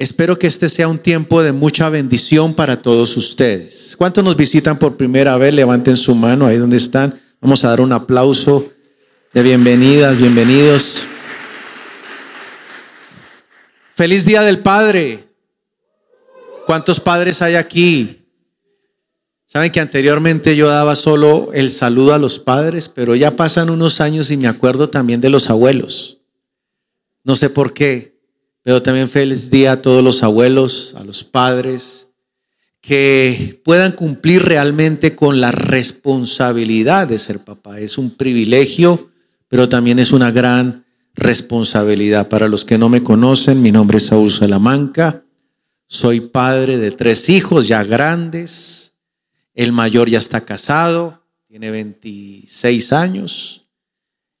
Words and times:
Espero 0.00 0.38
que 0.38 0.46
este 0.46 0.70
sea 0.70 0.88
un 0.88 0.98
tiempo 0.98 1.42
de 1.42 1.52
mucha 1.52 1.90
bendición 1.90 2.54
para 2.54 2.80
todos 2.80 3.18
ustedes. 3.18 3.94
¿Cuántos 3.98 4.24
nos 4.24 4.34
visitan 4.34 4.78
por 4.78 4.96
primera 4.96 5.36
vez? 5.36 5.52
Levanten 5.52 5.94
su 5.94 6.14
mano 6.14 6.46
ahí 6.46 6.56
donde 6.56 6.78
están. 6.78 7.20
Vamos 7.38 7.62
a 7.62 7.68
dar 7.68 7.82
un 7.82 7.92
aplauso 7.92 8.72
de 9.34 9.42
bienvenidas, 9.42 10.16
bienvenidos. 10.16 11.06
Feliz 13.94 14.24
Día 14.24 14.40
del 14.40 14.60
Padre. 14.60 15.28
¿Cuántos 16.64 16.98
padres 16.98 17.42
hay 17.42 17.56
aquí? 17.56 18.24
Saben 19.44 19.70
que 19.70 19.80
anteriormente 19.80 20.56
yo 20.56 20.68
daba 20.68 20.96
solo 20.96 21.50
el 21.52 21.70
saludo 21.70 22.14
a 22.14 22.18
los 22.18 22.38
padres, 22.38 22.88
pero 22.88 23.16
ya 23.16 23.36
pasan 23.36 23.68
unos 23.68 24.00
años 24.00 24.30
y 24.30 24.38
me 24.38 24.48
acuerdo 24.48 24.88
también 24.88 25.20
de 25.20 25.28
los 25.28 25.50
abuelos. 25.50 26.22
No 27.22 27.36
sé 27.36 27.50
por 27.50 27.74
qué, 27.74 28.09
pero 28.70 28.84
también 28.84 29.10
feliz 29.10 29.50
día 29.50 29.72
a 29.72 29.82
todos 29.82 30.00
los 30.00 30.22
abuelos, 30.22 30.94
a 30.96 31.02
los 31.02 31.24
padres, 31.24 32.06
que 32.80 33.60
puedan 33.64 33.90
cumplir 33.90 34.44
realmente 34.44 35.16
con 35.16 35.40
la 35.40 35.50
responsabilidad 35.50 37.08
de 37.08 37.18
ser 37.18 37.40
papá. 37.40 37.80
Es 37.80 37.98
un 37.98 38.12
privilegio, 38.12 39.10
pero 39.48 39.68
también 39.68 39.98
es 39.98 40.12
una 40.12 40.30
gran 40.30 40.84
responsabilidad. 41.16 42.28
Para 42.28 42.46
los 42.46 42.64
que 42.64 42.78
no 42.78 42.88
me 42.88 43.02
conocen, 43.02 43.60
mi 43.60 43.72
nombre 43.72 43.96
es 43.96 44.06
Saúl 44.06 44.30
Salamanca, 44.30 45.24
soy 45.88 46.20
padre 46.20 46.78
de 46.78 46.92
tres 46.92 47.28
hijos 47.28 47.66
ya 47.66 47.82
grandes, 47.82 48.92
el 49.52 49.72
mayor 49.72 50.08
ya 50.08 50.18
está 50.18 50.42
casado, 50.42 51.24
tiene 51.48 51.72
26 51.72 52.92
años, 52.92 53.66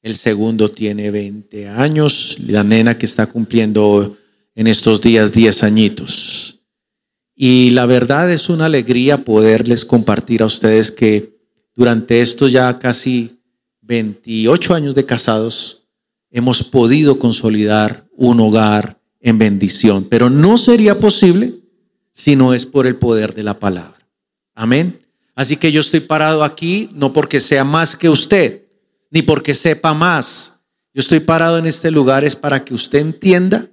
el 0.02 0.14
segundo 0.14 0.70
tiene 0.70 1.10
20 1.10 1.68
años, 1.68 2.36
la 2.46 2.62
nena 2.62 2.96
que 2.96 3.06
está 3.06 3.26
cumpliendo 3.26 4.16
en 4.60 4.66
estos 4.66 5.00
días 5.00 5.32
10 5.32 5.62
añitos. 5.62 6.60
Y 7.34 7.70
la 7.70 7.86
verdad 7.86 8.30
es 8.30 8.50
una 8.50 8.66
alegría 8.66 9.24
poderles 9.24 9.86
compartir 9.86 10.42
a 10.42 10.46
ustedes 10.46 10.90
que 10.90 11.34
durante 11.74 12.20
estos 12.20 12.52
ya 12.52 12.78
casi 12.78 13.40
28 13.80 14.74
años 14.74 14.94
de 14.94 15.06
casados 15.06 15.86
hemos 16.30 16.62
podido 16.62 17.18
consolidar 17.18 18.06
un 18.14 18.38
hogar 18.38 19.00
en 19.20 19.38
bendición, 19.38 20.04
pero 20.04 20.28
no 20.28 20.58
sería 20.58 20.98
posible 20.98 21.54
si 22.12 22.36
no 22.36 22.52
es 22.52 22.66
por 22.66 22.86
el 22.86 22.96
poder 22.96 23.34
de 23.34 23.44
la 23.44 23.58
palabra. 23.58 24.06
Amén. 24.54 25.00
Así 25.34 25.56
que 25.56 25.72
yo 25.72 25.80
estoy 25.80 26.00
parado 26.00 26.44
aquí 26.44 26.90
no 26.92 27.14
porque 27.14 27.40
sea 27.40 27.64
más 27.64 27.96
que 27.96 28.10
usted, 28.10 28.66
ni 29.10 29.22
porque 29.22 29.54
sepa 29.54 29.94
más. 29.94 30.60
Yo 30.92 31.00
estoy 31.00 31.20
parado 31.20 31.56
en 31.56 31.64
este 31.64 31.90
lugar 31.90 32.26
es 32.26 32.36
para 32.36 32.62
que 32.62 32.74
usted 32.74 32.98
entienda 32.98 33.70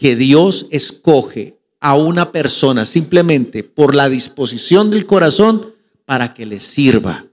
que 0.00 0.16
Dios 0.16 0.66
escoge 0.70 1.58
a 1.78 1.94
una 1.94 2.32
persona 2.32 2.86
simplemente 2.86 3.62
por 3.62 3.94
la 3.94 4.08
disposición 4.08 4.90
del 4.90 5.04
corazón 5.04 5.74
para 6.06 6.32
que 6.32 6.46
le 6.46 6.58
sirva. 6.58 7.26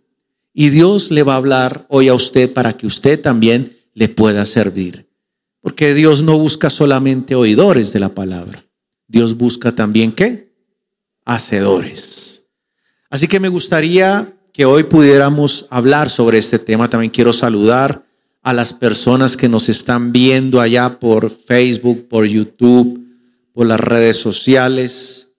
Y 0.53 0.67
Dios 0.69 1.09
le 1.09 1.23
va 1.23 1.35
a 1.35 1.37
hablar 1.37 1.85
hoy 1.87 2.09
a 2.09 2.13
usted 2.13 2.51
para 2.51 2.75
que 2.75 2.85
usted 2.85 3.21
también 3.21 3.77
le 3.93 4.09
pueda 4.09 4.45
servir. 4.45 5.07
Porque 5.61 5.93
Dios 5.93 6.23
no 6.23 6.37
busca 6.37 6.69
solamente 6.69 7.35
oidores 7.35 7.93
de 7.93 8.01
la 8.01 8.09
palabra. 8.09 8.65
Dios 9.07 9.37
busca 9.37 9.73
también 9.73 10.11
qué? 10.11 10.53
Hacedores. 11.23 12.47
Así 13.09 13.29
que 13.29 13.39
me 13.39 13.47
gustaría 13.47 14.33
que 14.51 14.65
hoy 14.65 14.83
pudiéramos 14.83 15.67
hablar 15.69 16.09
sobre 16.09 16.37
este 16.37 16.59
tema. 16.59 16.89
También 16.89 17.11
quiero 17.11 17.31
saludar 17.31 18.03
a 18.47 18.53
las 18.53 18.71
personas 18.71 19.35
que 19.35 19.49
nos 19.49 19.67
están 19.67 20.13
viendo 20.13 20.61
allá 20.61 21.01
por 21.01 21.29
Facebook, 21.29 22.07
por 22.07 22.25
YouTube, 22.25 23.05
por 23.51 23.67
las 23.67 23.77
redes 23.77 24.15
sociales. 24.15 25.33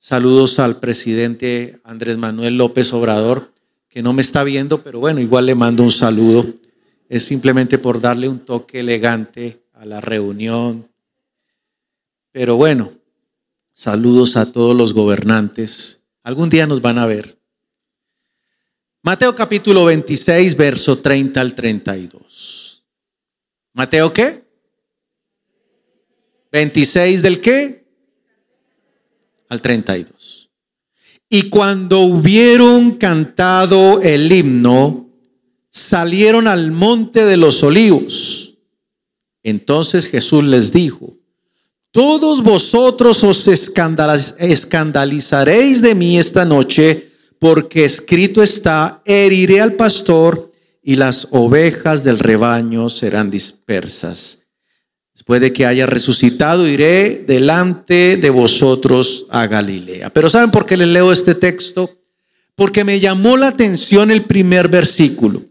Saludos 0.00 0.58
al 0.58 0.80
presidente 0.80 1.80
Andrés 1.84 2.18
Manuel 2.18 2.58
López 2.58 2.92
Obrador, 2.94 3.52
que 3.88 4.02
no 4.02 4.12
me 4.12 4.22
está 4.22 4.42
viendo, 4.42 4.82
pero 4.82 4.98
bueno, 4.98 5.20
igual 5.20 5.46
le 5.46 5.54
mando 5.54 5.84
un 5.84 5.92
saludo. 5.92 6.52
Es 7.08 7.22
simplemente 7.22 7.78
por 7.78 8.00
darle 8.00 8.28
un 8.28 8.40
toque 8.40 8.80
elegante 8.80 9.62
a 9.72 9.84
la 9.84 10.00
reunión. 10.00 10.88
Pero 12.32 12.56
bueno, 12.56 12.90
saludos 13.72 14.36
a 14.36 14.50
todos 14.50 14.76
los 14.76 14.94
gobernantes. 14.94 16.02
Algún 16.24 16.50
día 16.50 16.66
nos 16.66 16.82
van 16.82 16.98
a 16.98 17.06
ver. 17.06 17.38
Mateo 19.04 19.34
capítulo 19.34 19.84
26, 19.86 20.56
verso 20.56 20.98
30 20.98 21.40
al 21.40 21.56
32. 21.56 22.22
¿Mateo 23.72 24.12
qué? 24.12 24.42
26 26.52 27.22
del 27.22 27.40
qué? 27.40 27.86
Al 29.48 29.62
32. 29.62 30.50
Y 31.28 31.48
cuando 31.48 32.00
hubieron 32.00 32.96
cantado 32.96 34.02
el 34.02 34.30
himno, 34.30 35.08
salieron 35.70 36.46
al 36.46 36.72
monte 36.72 37.24
de 37.24 37.38
los 37.38 37.62
olivos. 37.62 38.58
Entonces 39.42 40.08
Jesús 40.08 40.44
les 40.44 40.70
dijo, 40.72 41.14
todos 41.90 42.42
vosotros 42.42 43.24
os 43.24 43.48
escandalizaréis 43.48 45.80
de 45.80 45.94
mí 45.94 46.18
esta 46.18 46.44
noche 46.44 47.12
porque 47.38 47.86
escrito 47.86 48.42
está, 48.42 49.00
heriré 49.04 49.60
al 49.60 49.74
pastor 49.74 50.51
y 50.82 50.96
las 50.96 51.28
ovejas 51.30 52.02
del 52.02 52.18
rebaño 52.18 52.88
serán 52.88 53.30
dispersas. 53.30 54.46
Después 55.14 55.40
de 55.40 55.52
que 55.52 55.66
haya 55.66 55.86
resucitado, 55.86 56.66
iré 56.66 57.24
delante 57.26 58.16
de 58.16 58.30
vosotros 58.30 59.26
a 59.30 59.46
Galilea. 59.46 60.10
Pero 60.10 60.28
¿saben 60.28 60.50
por 60.50 60.66
qué 60.66 60.76
les 60.76 60.88
leo 60.88 61.12
este 61.12 61.34
texto? 61.34 61.90
Porque 62.56 62.82
me 62.82 62.98
llamó 62.98 63.36
la 63.36 63.48
atención 63.48 64.10
el 64.10 64.22
primer 64.22 64.68
versículo. 64.68 65.42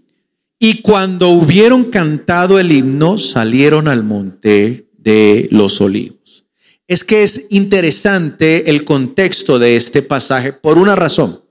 Y 0.60 0.82
cuando 0.82 1.30
hubieron 1.30 1.86
cantado 1.86 2.60
el 2.60 2.72
himno, 2.72 3.18
salieron 3.18 3.88
al 3.88 4.04
monte 4.04 4.90
de 4.98 5.48
los 5.52 5.80
olivos. 5.80 6.46
Es 6.88 7.04
que 7.04 7.24
es 7.24 7.46
interesante 7.50 8.70
el 8.70 8.84
contexto 8.84 9.58
de 9.58 9.76
este 9.76 10.02
pasaje 10.02 10.54
por 10.54 10.78
una 10.78 10.96
razón. 10.96 11.42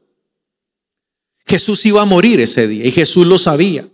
Jesús 1.51 1.85
iba 1.85 2.01
a 2.01 2.05
morir 2.05 2.39
ese 2.39 2.69
día 2.69 2.87
y 2.87 2.93
Jesús 2.93 3.27
lo 3.27 3.37
sabía. 3.37 3.89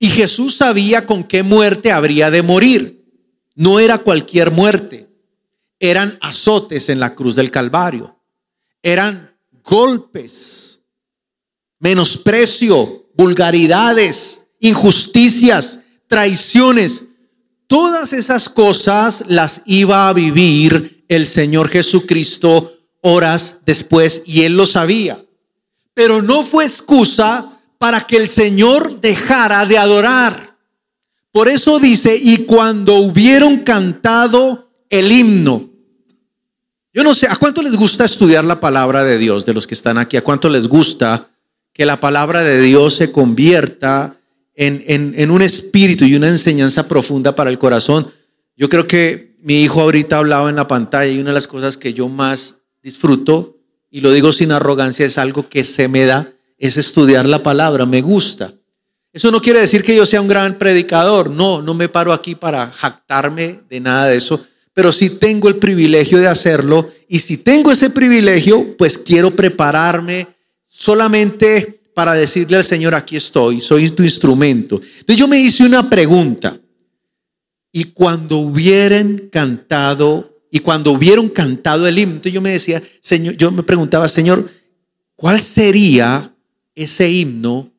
Y 0.00 0.08
Jesús 0.08 0.56
sabía 0.56 1.06
con 1.06 1.22
qué 1.22 1.44
muerte 1.44 1.92
habría 1.92 2.32
de 2.32 2.42
morir. 2.42 3.04
No 3.54 3.78
era 3.78 3.98
cualquier 3.98 4.50
muerte. 4.50 5.08
Eran 5.78 6.18
azotes 6.20 6.88
en 6.88 6.98
la 6.98 7.14
cruz 7.14 7.36
del 7.36 7.52
Calvario. 7.52 8.18
Eran 8.82 9.36
golpes, 9.62 10.80
menosprecio, 11.78 13.08
vulgaridades, 13.14 14.42
injusticias, 14.58 15.78
traiciones. 16.08 17.04
Todas 17.68 18.12
esas 18.12 18.48
cosas 18.48 19.22
las 19.28 19.62
iba 19.64 20.08
a 20.08 20.12
vivir 20.12 21.04
el 21.06 21.24
Señor 21.24 21.68
Jesucristo 21.68 22.74
horas 23.00 23.58
después 23.64 24.22
y 24.26 24.42
él 24.42 24.56
lo 24.56 24.66
sabía 24.66 25.24
pero 25.98 26.22
no 26.22 26.44
fue 26.44 26.64
excusa 26.64 27.58
para 27.76 28.06
que 28.06 28.16
el 28.18 28.28
Señor 28.28 29.00
dejara 29.00 29.66
de 29.66 29.78
adorar. 29.78 30.54
Por 31.32 31.48
eso 31.48 31.80
dice, 31.80 32.16
y 32.22 32.44
cuando 32.44 32.94
hubieron 32.98 33.64
cantado 33.64 34.70
el 34.88 35.10
himno, 35.10 35.70
yo 36.94 37.02
no 37.02 37.14
sé, 37.14 37.26
¿a 37.26 37.34
cuánto 37.34 37.62
les 37.62 37.74
gusta 37.74 38.04
estudiar 38.04 38.44
la 38.44 38.60
palabra 38.60 39.02
de 39.02 39.18
Dios 39.18 39.44
de 39.44 39.52
los 39.52 39.66
que 39.66 39.74
están 39.74 39.98
aquí? 39.98 40.16
¿A 40.16 40.22
cuánto 40.22 40.48
les 40.48 40.68
gusta 40.68 41.30
que 41.72 41.84
la 41.84 41.98
palabra 41.98 42.44
de 42.44 42.60
Dios 42.60 42.94
se 42.94 43.10
convierta 43.10 44.20
en, 44.54 44.84
en 44.86 45.30
un 45.32 45.42
espíritu 45.42 46.04
y 46.04 46.14
una 46.14 46.28
enseñanza 46.28 46.86
profunda 46.86 47.34
para 47.34 47.50
el 47.50 47.58
corazón? 47.58 48.12
Yo 48.56 48.68
creo 48.68 48.86
que 48.86 49.34
mi 49.40 49.64
hijo 49.64 49.80
ahorita 49.80 50.18
hablaba 50.18 50.48
en 50.48 50.54
la 50.54 50.68
pantalla 50.68 51.10
y 51.10 51.18
una 51.18 51.30
de 51.30 51.34
las 51.34 51.48
cosas 51.48 51.76
que 51.76 51.92
yo 51.92 52.08
más 52.08 52.58
disfruto 52.84 53.57
y 53.90 54.00
lo 54.00 54.12
digo 54.12 54.32
sin 54.32 54.52
arrogancia, 54.52 55.06
es 55.06 55.18
algo 55.18 55.48
que 55.48 55.64
se 55.64 55.88
me 55.88 56.04
da, 56.04 56.32
es 56.58 56.76
estudiar 56.76 57.26
la 57.26 57.42
palabra, 57.42 57.86
me 57.86 58.00
gusta. 58.00 58.52
Eso 59.12 59.30
no 59.30 59.40
quiere 59.40 59.60
decir 59.60 59.82
que 59.82 59.96
yo 59.96 60.04
sea 60.04 60.20
un 60.20 60.28
gran 60.28 60.58
predicador, 60.58 61.30
no, 61.30 61.62
no 61.62 61.74
me 61.74 61.88
paro 61.88 62.12
aquí 62.12 62.34
para 62.34 62.70
jactarme 62.70 63.60
de 63.68 63.80
nada 63.80 64.06
de 64.06 64.16
eso, 64.16 64.44
pero 64.74 64.92
sí 64.92 65.10
tengo 65.10 65.48
el 65.48 65.56
privilegio 65.56 66.18
de 66.18 66.28
hacerlo 66.28 66.90
y 67.08 67.18
si 67.20 67.38
tengo 67.38 67.72
ese 67.72 67.90
privilegio, 67.90 68.76
pues 68.76 68.98
quiero 68.98 69.30
prepararme 69.30 70.28
solamente 70.66 71.80
para 71.94 72.12
decirle 72.14 72.56
al 72.56 72.64
Señor, 72.64 72.94
aquí 72.94 73.16
estoy, 73.16 73.60
soy 73.60 73.90
tu 73.90 74.02
instrumento. 74.02 74.80
Entonces 75.00 75.16
yo 75.16 75.26
me 75.26 75.40
hice 75.40 75.64
una 75.64 75.88
pregunta, 75.88 76.60
y 77.72 77.84
cuando 77.84 78.38
hubieran 78.38 79.28
cantado 79.30 80.37
y 80.50 80.60
cuando 80.60 80.92
hubieron 80.92 81.28
cantado 81.28 81.86
el 81.86 81.98
himno, 81.98 82.22
yo 82.22 82.40
me 82.40 82.50
decía, 82.50 82.82
Señor, 83.00 83.36
yo 83.36 83.50
me 83.50 83.62
preguntaba, 83.62 84.08
Señor, 84.08 84.50
¿cuál 85.14 85.42
sería 85.42 86.34
ese 86.74 87.10
himno 87.10 87.70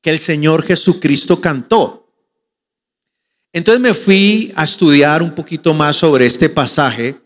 que 0.00 0.10
el 0.10 0.18
Señor 0.18 0.64
Jesucristo 0.64 1.40
cantó? 1.40 2.08
Entonces 3.52 3.80
me 3.80 3.94
fui 3.94 4.52
a 4.54 4.64
estudiar 4.64 5.22
un 5.22 5.34
poquito 5.34 5.74
más 5.74 5.96
sobre 5.96 6.26
este 6.26 6.48
pasaje. 6.48 7.16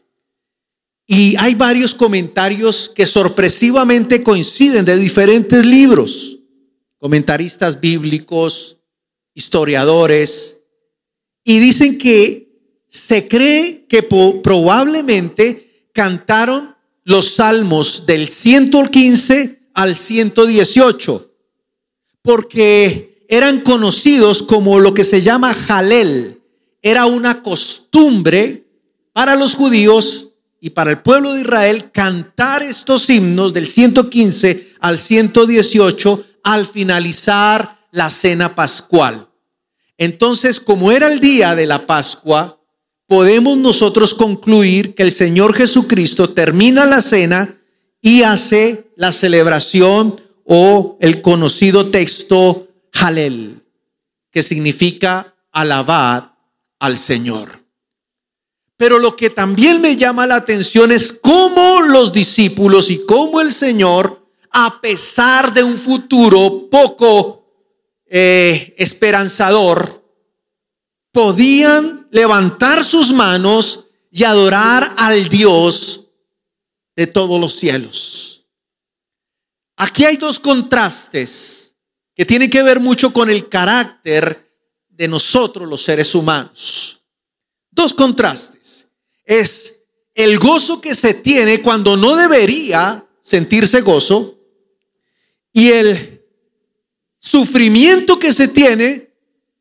Y 1.06 1.36
hay 1.36 1.54
varios 1.54 1.94
comentarios 1.94 2.92
que 2.94 3.06
sorpresivamente 3.06 4.22
coinciden 4.22 4.84
de 4.84 4.98
diferentes 4.98 5.64
libros, 5.64 6.38
comentaristas 6.98 7.80
bíblicos, 7.80 8.78
historiadores, 9.34 10.60
y 11.44 11.60
dicen 11.60 11.96
que 11.96 12.47
se 12.88 13.28
cree 13.28 13.86
que 13.88 14.02
probablemente 14.02 15.88
cantaron 15.92 16.76
los 17.04 17.34
salmos 17.34 18.06
del 18.06 18.28
115 18.28 19.70
al 19.74 19.96
118, 19.96 21.32
porque 22.22 23.24
eran 23.28 23.60
conocidos 23.60 24.42
como 24.42 24.78
lo 24.80 24.94
que 24.94 25.04
se 25.04 25.22
llama 25.22 25.54
jalel. 25.54 26.42
Era 26.82 27.06
una 27.06 27.42
costumbre 27.42 28.66
para 29.12 29.36
los 29.36 29.54
judíos 29.54 30.28
y 30.60 30.70
para 30.70 30.90
el 30.90 30.98
pueblo 30.98 31.34
de 31.34 31.42
Israel 31.42 31.90
cantar 31.92 32.62
estos 32.62 33.08
himnos 33.08 33.52
del 33.52 33.68
115 33.68 34.74
al 34.80 34.98
118 34.98 36.24
al 36.42 36.66
finalizar 36.66 37.78
la 37.90 38.10
cena 38.10 38.54
pascual. 38.54 39.28
Entonces, 39.96 40.60
como 40.60 40.92
era 40.92 41.08
el 41.12 41.20
día 41.20 41.54
de 41.54 41.66
la 41.66 41.86
Pascua, 41.86 42.57
podemos 43.08 43.56
nosotros 43.56 44.14
concluir 44.14 44.94
que 44.94 45.02
el 45.02 45.10
Señor 45.10 45.54
Jesucristo 45.54 46.28
termina 46.30 46.84
la 46.84 47.00
cena 47.00 47.56
y 48.02 48.22
hace 48.22 48.90
la 48.96 49.12
celebración 49.12 50.20
o 50.44 50.98
el 51.00 51.22
conocido 51.22 51.90
texto 51.90 52.68
Halel, 52.92 53.62
que 54.30 54.42
significa 54.42 55.34
alabar 55.50 56.36
al 56.78 56.98
Señor. 56.98 57.64
Pero 58.76 58.98
lo 58.98 59.16
que 59.16 59.30
también 59.30 59.80
me 59.80 59.96
llama 59.96 60.26
la 60.26 60.36
atención 60.36 60.92
es 60.92 61.12
cómo 61.12 61.80
los 61.80 62.12
discípulos 62.12 62.90
y 62.90 63.04
cómo 63.06 63.40
el 63.40 63.52
Señor, 63.52 64.22
a 64.50 64.80
pesar 64.80 65.52
de 65.54 65.64
un 65.64 65.76
futuro 65.76 66.68
poco 66.70 67.46
eh, 68.06 68.74
esperanzador, 68.76 70.04
podían 71.10 71.97
levantar 72.10 72.84
sus 72.84 73.12
manos 73.12 73.86
y 74.10 74.24
adorar 74.24 74.94
al 74.96 75.28
Dios 75.28 76.06
de 76.96 77.06
todos 77.06 77.40
los 77.40 77.54
cielos. 77.54 78.46
Aquí 79.76 80.04
hay 80.04 80.16
dos 80.16 80.38
contrastes 80.38 81.74
que 82.14 82.24
tienen 82.24 82.50
que 82.50 82.62
ver 82.62 82.80
mucho 82.80 83.12
con 83.12 83.30
el 83.30 83.48
carácter 83.48 84.50
de 84.88 85.06
nosotros 85.06 85.68
los 85.68 85.82
seres 85.82 86.14
humanos. 86.14 87.00
Dos 87.70 87.94
contrastes 87.94 88.88
es 89.24 89.84
el 90.14 90.38
gozo 90.40 90.80
que 90.80 90.96
se 90.96 91.14
tiene 91.14 91.62
cuando 91.62 91.96
no 91.96 92.16
debería 92.16 93.06
sentirse 93.22 93.82
gozo 93.82 94.36
y 95.52 95.68
el 95.68 96.24
sufrimiento 97.20 98.18
que 98.18 98.32
se 98.32 98.48
tiene 98.48 99.10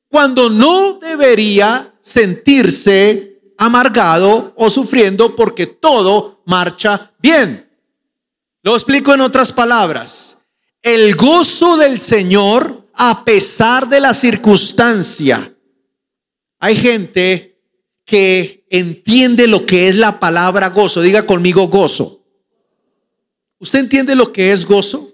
cuando 0.08 0.50
no 0.50 0.94
debería 0.94 1.94
sentirse 2.08 3.42
amargado 3.58 4.54
o 4.56 4.70
sufriendo 4.70 5.36
porque 5.36 5.68
todo 5.68 6.42
marcha 6.46 7.12
bien. 7.20 7.70
Lo 8.64 8.76
explico 8.76 9.14
en 9.14 9.20
otras 9.20 9.52
palabras. 9.52 10.38
El 10.82 11.16
gozo 11.16 11.76
del 11.76 12.00
Señor 12.00 12.88
a 12.94 13.26
pesar 13.26 13.90
de 13.90 14.00
la 14.00 14.14
circunstancia. 14.14 15.54
Hay 16.60 16.78
gente 16.78 17.60
que 18.06 18.66
entiende 18.70 19.46
lo 19.46 19.66
que 19.66 19.90
es 19.90 19.98
la 19.98 20.18
palabra 20.18 20.70
gozo. 20.70 21.02
Diga 21.02 21.26
conmigo 21.26 21.68
gozo. 21.68 22.24
¿Usted 23.60 23.80
entiende 23.80 24.16
lo 24.16 24.32
que 24.32 24.54
es 24.54 24.66
gozo? 24.66 25.07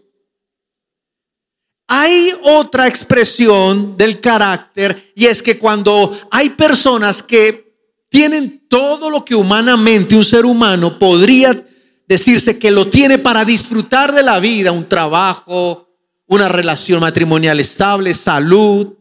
Hay 1.96 2.32
otra 2.42 2.88
expresión 2.88 3.96
del 3.96 4.20
carácter 4.20 5.12
y 5.16 5.28
es 5.28 5.44
que 5.44 5.60
cuando 5.60 6.20
hay 6.32 6.50
personas 6.50 7.22
que 7.22 7.72
tienen 8.10 8.68
todo 8.68 9.12
lo 9.12 9.24
que 9.24 9.36
humanamente 9.36 10.16
un 10.16 10.26
ser 10.26 10.44
humano 10.44 10.98
podría 10.98 11.64
decirse 12.08 12.58
que 12.58 12.72
lo 12.72 12.88
tiene 12.88 13.20
para 13.20 13.46
disfrutar 13.46 14.12
de 14.12 14.24
la 14.24 14.40
vida, 14.40 14.72
un 14.72 14.90
trabajo, 14.90 15.88
una 16.26 16.50
relación 16.50 17.00
matrimonial 17.00 17.60
estable, 17.60 18.16
salud, 18.16 18.96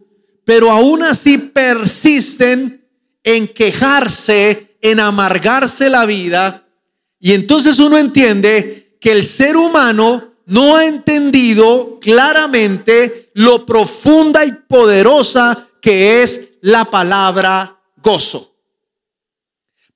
pero 0.44 0.71
aún 0.71 1.03
así 1.03 1.39
persisten 1.39 2.87
en 3.25 3.49
quejarse, 3.49 4.77
en 4.83 5.00
amargarse 5.00 5.89
la 5.89 6.05
vida. 6.05 6.69
Y 7.19 7.33
entonces 7.33 7.79
uno 7.79 7.97
entiende 7.97 8.99
que 9.00 9.12
el 9.12 9.25
ser 9.25 9.56
humano 9.56 10.31
no 10.47 10.77
ha 10.77 10.87
entendido 10.87 11.99
claramente 12.00 13.31
lo 13.35 13.65
profunda 13.65 14.44
y 14.44 14.53
poderosa 14.53 15.69
que 15.81 16.23
es 16.23 16.49
la 16.61 16.85
palabra 16.85 17.81
gozo. 17.97 18.55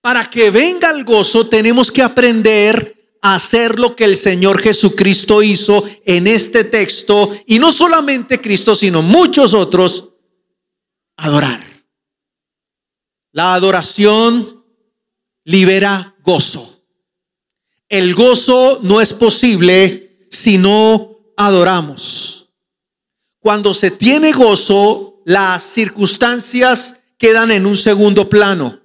Para 0.01 0.29
que 0.31 0.51
venga 0.51 0.91
el 0.91 1.05
gozo 1.05 1.49
tenemos 1.49 1.91
que 1.91 2.03
aprender 2.03 3.17
a 3.23 3.35
hacer 3.35 3.79
lo 3.79 3.97
que 3.97 4.05
el 4.05 4.17
Señor 4.17 4.61
Jesucristo 4.61 5.43
hizo 5.43 5.85
en 6.05 6.27
este 6.27 6.65
texto 6.65 7.37
y 7.47 7.59
no 7.59 7.73
solamente 7.73 8.41
Cristo, 8.41 8.75
sino 8.75 9.03
muchos 9.03 9.53
otros, 9.53 10.11
adorar. 11.17 11.65
La 13.33 13.55
adoración 13.55 14.65
libera 15.45 16.15
gozo. 16.23 16.85
El 17.89 18.15
gozo 18.15 18.81
no 18.83 19.01
es 19.01 19.13
posible 19.13 20.06
si 20.31 20.59
no 20.59 21.19
adoramos. 21.37 22.51
Cuando 23.39 23.75
se 23.75 23.91
tiene 23.91 24.33
gozo, 24.33 25.23
las 25.25 25.63
circunstancias 25.63 26.97
quedan 27.19 27.51
en 27.51 27.67
un 27.67 27.77
segundo 27.77 28.29
plano. 28.29 28.81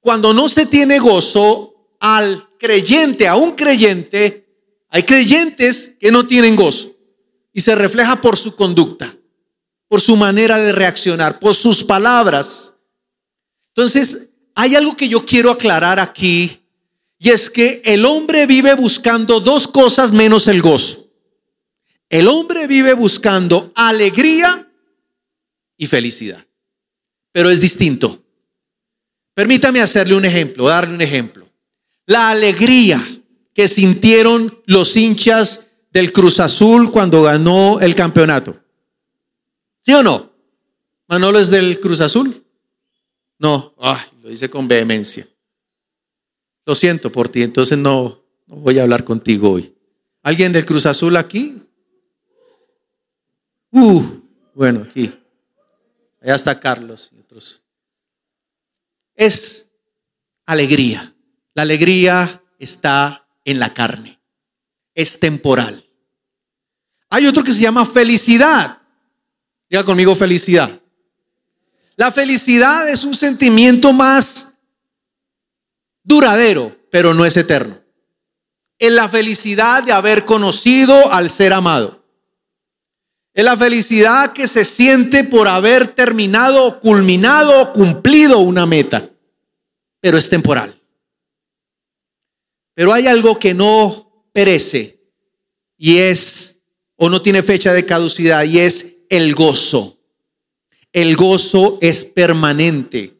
Cuando 0.00 0.32
no 0.32 0.48
se 0.48 0.66
tiene 0.66 0.98
gozo, 0.98 1.96
al 2.00 2.48
creyente, 2.58 3.26
a 3.26 3.36
un 3.36 3.52
creyente, 3.52 4.46
hay 4.88 5.02
creyentes 5.02 5.96
que 5.98 6.10
no 6.10 6.26
tienen 6.26 6.56
gozo 6.56 6.92
y 7.52 7.60
se 7.60 7.74
refleja 7.74 8.20
por 8.20 8.36
su 8.36 8.54
conducta, 8.54 9.16
por 9.88 10.00
su 10.00 10.16
manera 10.16 10.58
de 10.58 10.72
reaccionar, 10.72 11.38
por 11.38 11.54
sus 11.54 11.82
palabras 11.82 12.68
entonces, 13.78 14.30
hay 14.56 14.74
algo 14.74 14.96
que 14.96 15.08
yo 15.08 15.24
quiero 15.24 15.52
aclarar 15.52 16.00
aquí, 16.00 16.60
y 17.18 17.30
es 17.30 17.50
que 17.50 17.82
el 17.84 18.04
hombre 18.04 18.46
vive 18.46 18.74
buscando 18.74 19.40
dos 19.40 19.66
cosas 19.66 20.12
menos 20.12 20.46
el 20.46 20.62
gozo. 20.62 21.08
El 22.08 22.28
hombre 22.28 22.66
vive 22.66 22.94
buscando 22.94 23.72
alegría 23.74 24.70
y 25.76 25.86
felicidad, 25.86 26.46
pero 27.32 27.50
es 27.50 27.60
distinto. 27.60 28.22
Permítame 29.34 29.80
hacerle 29.80 30.14
un 30.14 30.24
ejemplo, 30.24 30.68
darle 30.68 30.94
un 30.94 31.02
ejemplo. 31.02 31.48
La 32.06 32.30
alegría 32.30 33.04
que 33.52 33.68
sintieron 33.68 34.62
los 34.66 34.96
hinchas 34.96 35.66
del 35.90 36.12
Cruz 36.12 36.40
Azul 36.40 36.90
cuando 36.90 37.22
ganó 37.22 37.80
el 37.80 37.94
campeonato. 37.94 38.58
¿Sí 39.84 39.92
o 39.92 40.02
no? 40.02 40.32
Manolo 41.08 41.38
es 41.38 41.50
del 41.50 41.80
Cruz 41.80 42.00
Azul. 42.00 42.44
No, 43.38 43.74
lo 44.22 44.28
dice 44.28 44.48
con 44.48 44.68
vehemencia. 44.68 45.26
Lo 46.68 46.74
siento 46.74 47.10
por 47.10 47.30
ti, 47.30 47.42
entonces 47.42 47.78
no, 47.78 48.22
no 48.46 48.56
voy 48.56 48.78
a 48.78 48.82
hablar 48.82 49.02
contigo 49.02 49.52
hoy. 49.52 49.74
¿Alguien 50.22 50.52
del 50.52 50.66
Cruz 50.66 50.84
Azul 50.84 51.16
aquí? 51.16 51.56
Uh, 53.70 54.02
bueno, 54.54 54.82
aquí. 54.82 55.10
Allá 56.20 56.34
está 56.34 56.60
Carlos 56.60 57.08
y 57.16 57.20
otros. 57.20 57.62
Es 59.14 59.70
alegría. 60.44 61.14
La 61.54 61.62
alegría 61.62 62.42
está 62.58 63.26
en 63.46 63.60
la 63.60 63.72
carne. 63.72 64.20
Es 64.94 65.18
temporal. 65.18 65.86
Hay 67.08 67.26
otro 67.26 67.42
que 67.42 67.52
se 67.52 67.60
llama 67.60 67.86
felicidad. 67.86 68.82
Diga 69.70 69.86
conmigo 69.86 70.14
felicidad. 70.14 70.78
La 71.96 72.12
felicidad 72.12 72.90
es 72.90 73.04
un 73.04 73.14
sentimiento 73.14 73.94
más 73.94 74.48
duradero, 76.08 76.74
pero 76.90 77.12
no 77.12 77.24
es 77.24 77.36
eterno. 77.36 77.78
Es 78.78 78.90
la 78.90 79.08
felicidad 79.08 79.82
de 79.82 79.92
haber 79.92 80.24
conocido 80.24 81.12
al 81.12 81.28
ser 81.28 81.52
amado. 81.52 82.02
Es 83.34 83.44
la 83.44 83.56
felicidad 83.56 84.32
que 84.32 84.48
se 84.48 84.64
siente 84.64 85.22
por 85.22 85.46
haber 85.46 85.88
terminado, 85.88 86.80
culminado 86.80 87.72
cumplido 87.72 88.38
una 88.38 88.66
meta, 88.66 89.10
pero 90.00 90.16
es 90.16 90.28
temporal. 90.28 90.80
Pero 92.74 92.92
hay 92.92 93.06
algo 93.06 93.38
que 93.38 93.54
no 93.54 94.26
perece 94.32 95.00
y 95.76 95.98
es, 95.98 96.60
o 96.96 97.10
no 97.10 97.20
tiene 97.22 97.42
fecha 97.42 97.72
de 97.72 97.84
caducidad, 97.84 98.44
y 98.44 98.60
es 98.60 98.94
el 99.10 99.34
gozo. 99.34 99.98
El 100.92 101.16
gozo 101.16 101.78
es 101.80 102.04
permanente. 102.04 103.17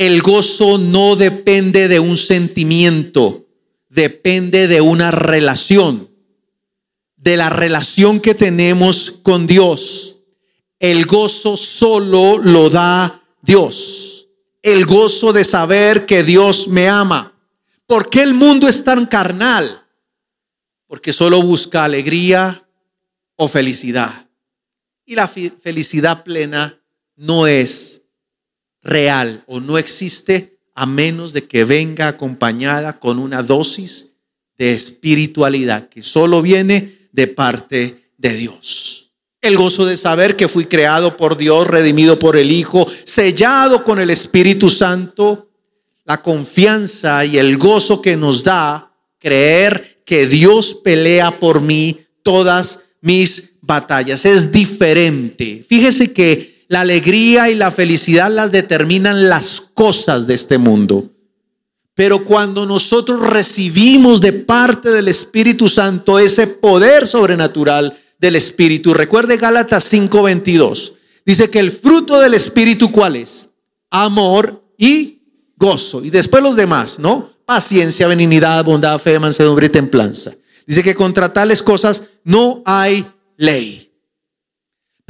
El 0.00 0.22
gozo 0.22 0.78
no 0.78 1.14
depende 1.14 1.86
de 1.86 2.00
un 2.00 2.16
sentimiento, 2.16 3.44
depende 3.90 4.66
de 4.66 4.80
una 4.80 5.10
relación, 5.10 6.08
de 7.16 7.36
la 7.36 7.50
relación 7.50 8.18
que 8.18 8.34
tenemos 8.34 9.10
con 9.10 9.46
Dios. 9.46 10.16
El 10.78 11.04
gozo 11.04 11.58
solo 11.58 12.38
lo 12.38 12.70
da 12.70 13.22
Dios. 13.42 14.26
El 14.62 14.86
gozo 14.86 15.34
de 15.34 15.44
saber 15.44 16.06
que 16.06 16.24
Dios 16.24 16.66
me 16.66 16.88
ama. 16.88 17.34
¿Por 17.86 18.08
qué 18.08 18.22
el 18.22 18.32
mundo 18.32 18.68
es 18.68 18.82
tan 18.82 19.04
carnal? 19.04 19.86
Porque 20.86 21.12
solo 21.12 21.42
busca 21.42 21.84
alegría 21.84 22.66
o 23.36 23.48
felicidad. 23.48 24.30
Y 25.04 25.14
la 25.14 25.28
felicidad 25.28 26.24
plena 26.24 26.80
no 27.16 27.46
es 27.46 27.89
real 28.82 29.44
o 29.46 29.60
no 29.60 29.78
existe 29.78 30.58
a 30.74 30.86
menos 30.86 31.32
de 31.32 31.46
que 31.46 31.64
venga 31.64 32.08
acompañada 32.08 32.98
con 32.98 33.18
una 33.18 33.42
dosis 33.42 34.12
de 34.56 34.74
espiritualidad 34.74 35.88
que 35.88 36.02
solo 36.02 36.42
viene 36.42 37.08
de 37.12 37.26
parte 37.26 38.10
de 38.16 38.34
Dios. 38.34 39.12
El 39.42 39.56
gozo 39.56 39.86
de 39.86 39.96
saber 39.96 40.36
que 40.36 40.48
fui 40.48 40.66
creado 40.66 41.16
por 41.16 41.36
Dios, 41.36 41.66
redimido 41.66 42.18
por 42.18 42.36
el 42.36 42.52
Hijo, 42.52 42.86
sellado 43.04 43.84
con 43.84 43.98
el 43.98 44.10
Espíritu 44.10 44.68
Santo, 44.68 45.48
la 46.04 46.20
confianza 46.20 47.24
y 47.24 47.38
el 47.38 47.56
gozo 47.56 48.02
que 48.02 48.16
nos 48.16 48.44
da 48.44 48.92
creer 49.18 50.02
que 50.04 50.26
Dios 50.26 50.74
pelea 50.82 51.38
por 51.38 51.60
mí 51.60 52.00
todas 52.22 52.80
mis 53.00 53.52
batallas. 53.60 54.24
Es 54.24 54.52
diferente. 54.52 55.64
Fíjese 55.68 56.12
que 56.12 56.49
la 56.70 56.82
alegría 56.82 57.50
y 57.50 57.56
la 57.56 57.72
felicidad 57.72 58.30
las 58.30 58.52
determinan 58.52 59.28
las 59.28 59.60
cosas 59.60 60.28
de 60.28 60.34
este 60.34 60.56
mundo. 60.56 61.10
Pero 61.96 62.24
cuando 62.24 62.64
nosotros 62.64 63.28
recibimos 63.28 64.20
de 64.20 64.32
parte 64.32 64.90
del 64.90 65.08
Espíritu 65.08 65.68
Santo 65.68 66.20
ese 66.20 66.46
poder 66.46 67.08
sobrenatural 67.08 67.98
del 68.20 68.36
Espíritu, 68.36 68.94
recuerde 68.94 69.36
Gálatas 69.36 69.92
5:22, 69.92 70.92
dice 71.26 71.50
que 71.50 71.58
el 71.58 71.72
fruto 71.72 72.20
del 72.20 72.34
Espíritu 72.34 72.92
cuál 72.92 73.16
es? 73.16 73.48
Amor 73.90 74.62
y 74.78 75.22
gozo. 75.56 76.04
Y 76.04 76.10
después 76.10 76.40
los 76.40 76.54
demás, 76.54 77.00
¿no? 77.00 77.30
Paciencia, 77.46 78.06
benignidad, 78.06 78.64
bondad, 78.64 79.00
fe, 79.00 79.18
mansedumbre 79.18 79.66
y 79.66 79.70
templanza. 79.70 80.34
Dice 80.68 80.84
que 80.84 80.94
contra 80.94 81.32
tales 81.32 81.64
cosas 81.64 82.04
no 82.22 82.62
hay 82.64 83.04
ley. 83.36 83.89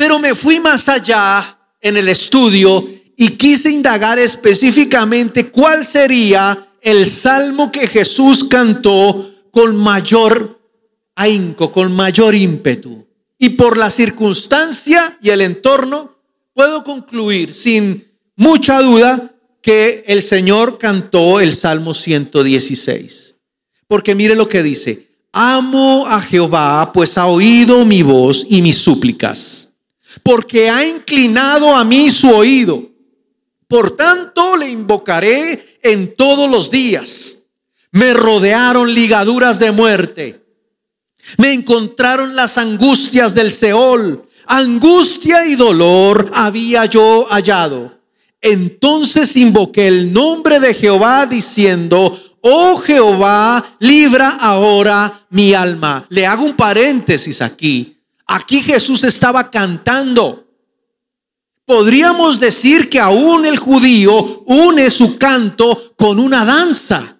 Pero 0.00 0.18
me 0.18 0.34
fui 0.34 0.58
más 0.58 0.88
allá 0.88 1.58
en 1.78 1.94
el 1.94 2.08
estudio 2.08 2.88
y 3.18 3.32
quise 3.32 3.70
indagar 3.70 4.18
específicamente 4.18 5.50
cuál 5.50 5.84
sería 5.84 6.68
el 6.80 7.06
salmo 7.06 7.70
que 7.70 7.86
Jesús 7.86 8.44
cantó 8.44 9.30
con 9.50 9.76
mayor 9.76 10.58
ahínco, 11.14 11.70
con 11.70 11.92
mayor 11.92 12.34
ímpetu. 12.34 13.06
Y 13.38 13.50
por 13.50 13.76
la 13.76 13.90
circunstancia 13.90 15.18
y 15.20 15.28
el 15.28 15.42
entorno, 15.42 16.16
puedo 16.54 16.82
concluir 16.82 17.54
sin 17.54 18.10
mucha 18.36 18.80
duda 18.80 19.34
que 19.60 20.02
el 20.06 20.22
Señor 20.22 20.78
cantó 20.78 21.40
el 21.40 21.54
Salmo 21.54 21.92
116. 21.92 23.34
Porque 23.86 24.14
mire 24.14 24.34
lo 24.34 24.48
que 24.48 24.62
dice, 24.62 25.08
amo 25.30 26.06
a 26.06 26.22
Jehová, 26.22 26.90
pues 26.90 27.18
ha 27.18 27.26
oído 27.26 27.84
mi 27.84 28.02
voz 28.02 28.46
y 28.48 28.62
mis 28.62 28.78
súplicas, 28.78 29.69
porque 30.22 30.70
ha 30.70 30.86
inclinado 30.86 31.74
a 31.74 31.84
mí 31.84 32.10
su 32.10 32.30
oído. 32.30 32.90
Por 33.68 33.96
tanto 33.96 34.56
le 34.56 34.68
invocaré 34.68 35.78
en 35.82 36.14
todos 36.16 36.50
los 36.50 36.70
días. 36.70 37.38
Me 37.92 38.12
rodearon 38.12 38.92
ligaduras 38.92 39.58
de 39.58 39.70
muerte. 39.70 40.44
Me 41.38 41.52
encontraron 41.52 42.34
las 42.34 42.58
angustias 42.58 43.34
del 43.34 43.52
Seol. 43.52 44.24
Angustia 44.46 45.46
y 45.46 45.54
dolor 45.54 46.30
había 46.34 46.86
yo 46.86 47.26
hallado 47.30 48.00
entonces 48.40 49.36
invoqué 49.36 49.88
el 49.88 50.12
nombre 50.12 50.60
de 50.60 50.74
Jehová 50.74 51.26
diciendo, 51.26 52.18
oh 52.40 52.78
Jehová, 52.78 53.76
libra 53.78 54.30
ahora 54.40 55.26
mi 55.30 55.52
alma. 55.52 56.06
Le 56.08 56.26
hago 56.26 56.44
un 56.44 56.56
paréntesis 56.56 57.42
aquí. 57.42 57.98
Aquí 58.32 58.60
Jesús 58.60 59.02
estaba 59.02 59.50
cantando. 59.50 60.46
Podríamos 61.64 62.38
decir 62.38 62.88
que 62.88 63.00
aún 63.00 63.44
el 63.44 63.58
judío 63.58 64.44
une 64.46 64.88
su 64.90 65.18
canto 65.18 65.94
con 65.96 66.20
una 66.20 66.44
danza. 66.44 67.18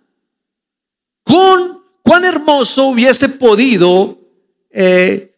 Con 1.25 1.83
cuán 2.03 2.25
hermoso 2.25 2.85
hubiese 2.85 3.29
podido 3.29 4.21
eh, 4.71 5.35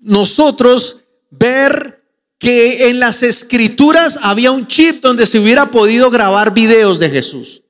nosotros 0.00 1.00
ver 1.30 2.04
que 2.38 2.90
en 2.90 3.00
las 3.00 3.22
escrituras 3.22 4.18
había 4.20 4.52
un 4.52 4.66
chip 4.66 5.02
donde 5.02 5.24
se 5.24 5.38
hubiera 5.38 5.70
podido 5.70 6.10
grabar 6.10 6.52
videos 6.52 6.98
de 6.98 7.08
Jesús. 7.08 7.62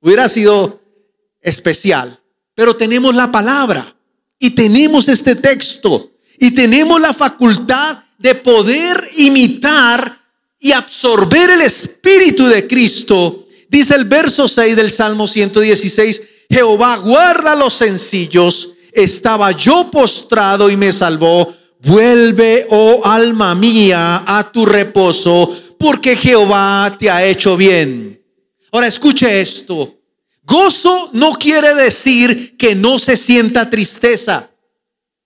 Hubiera 0.00 0.30
sido 0.30 0.80
especial. 1.42 2.18
Pero 2.54 2.76
tenemos 2.76 3.14
la 3.14 3.30
palabra 3.30 3.94
y 4.38 4.54
tenemos 4.54 5.10
este 5.10 5.36
texto 5.36 6.13
y 6.38 6.52
tenemos 6.52 7.00
la 7.00 7.12
facultad 7.12 7.98
de 8.18 8.34
poder 8.34 9.10
imitar 9.16 10.20
y 10.58 10.72
absorber 10.72 11.50
el 11.50 11.62
Espíritu 11.62 12.46
de 12.46 12.66
Cristo. 12.66 13.46
Dice 13.68 13.94
el 13.94 14.04
verso 14.04 14.48
6 14.48 14.76
del 14.76 14.90
Salmo 14.90 15.26
116, 15.26 16.22
Jehová 16.50 16.96
guarda 16.96 17.54
los 17.54 17.74
sencillos, 17.74 18.70
estaba 18.92 19.50
yo 19.50 19.90
postrado 19.90 20.70
y 20.70 20.76
me 20.76 20.92
salvó 20.92 21.54
Vuelve, 21.84 22.66
oh 22.70 23.02
alma 23.04 23.54
mía, 23.54 24.24
a 24.26 24.50
tu 24.50 24.64
reposo, 24.64 25.54
porque 25.78 26.16
Jehová 26.16 26.96
te 26.98 27.10
ha 27.10 27.24
hecho 27.24 27.58
bien. 27.58 28.22
Ahora 28.72 28.86
escuche 28.86 29.40
esto. 29.42 29.98
Gozo 30.42 31.10
no 31.12 31.34
quiere 31.34 31.74
decir 31.74 32.56
que 32.56 32.74
no 32.74 32.98
se 32.98 33.16
sienta 33.16 33.68
tristeza. 33.68 34.50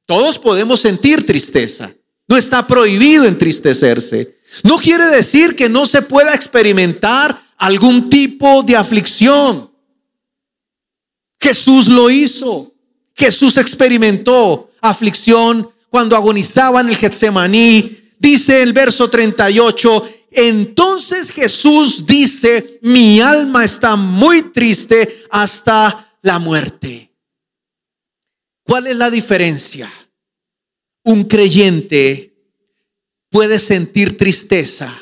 Todos 0.08 0.38
podemos 0.38 0.80
sentir 0.80 1.26
tristeza. 1.26 1.92
No 2.26 2.38
está 2.38 2.66
prohibido 2.66 3.26
entristecerse. 3.26 4.38
No 4.62 4.78
quiere 4.78 5.04
decir 5.04 5.54
que 5.54 5.68
no 5.68 5.84
se 5.84 6.00
pueda 6.00 6.34
experimentar 6.34 7.42
algún 7.58 8.08
tipo 8.08 8.62
de 8.62 8.74
aflicción. 8.74 9.70
Jesús 11.38 11.88
lo 11.88 12.08
hizo. 12.08 12.72
Jesús 13.14 13.58
experimentó 13.58 14.70
aflicción 14.80 15.70
cuando 15.90 16.16
agonizaba 16.16 16.80
en 16.80 16.88
el 16.88 16.96
Getsemaní, 16.96 18.12
dice 18.18 18.62
el 18.62 18.72
verso 18.72 19.10
38, 19.10 20.08
entonces 20.30 21.32
Jesús 21.32 22.06
dice, 22.06 22.78
mi 22.80 23.20
alma 23.20 23.62
está 23.62 23.94
muy 23.96 24.40
triste 24.52 25.26
hasta 25.30 26.14
la 26.22 26.38
muerte. 26.38 27.12
¿Cuál 28.62 28.86
es 28.86 28.96
la 28.96 29.10
diferencia? 29.10 29.90
Un 31.08 31.24
creyente 31.24 32.34
puede 33.30 33.58
sentir 33.60 34.18
tristeza, 34.18 34.94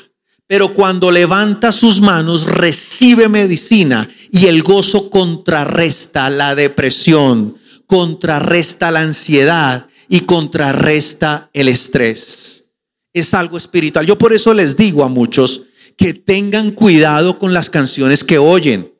pero 0.47 0.73
cuando 0.73 1.11
levanta 1.11 1.73
sus 1.73 1.99
manos 1.99 2.45
recibe 2.45 3.27
medicina 3.27 4.09
y 4.31 4.45
el 4.45 4.63
gozo 4.63 5.09
contrarresta 5.09 6.29
la 6.29 6.55
depresión, 6.55 7.57
contrarresta 7.87 8.89
la 8.89 9.01
ansiedad 9.01 9.87
y 10.07 10.21
contrarresta 10.21 11.49
el 11.51 11.67
estrés. 11.67 12.69
Es 13.11 13.33
algo 13.33 13.57
espiritual. 13.57 14.05
Yo 14.05 14.17
por 14.17 14.31
eso 14.31 14.53
les 14.53 14.77
digo 14.77 15.03
a 15.03 15.09
muchos 15.09 15.63
que 15.97 16.13
tengan 16.13 16.71
cuidado 16.71 17.37
con 17.37 17.53
las 17.53 17.69
canciones 17.69 18.23
que 18.23 18.37
oyen, 18.37 18.93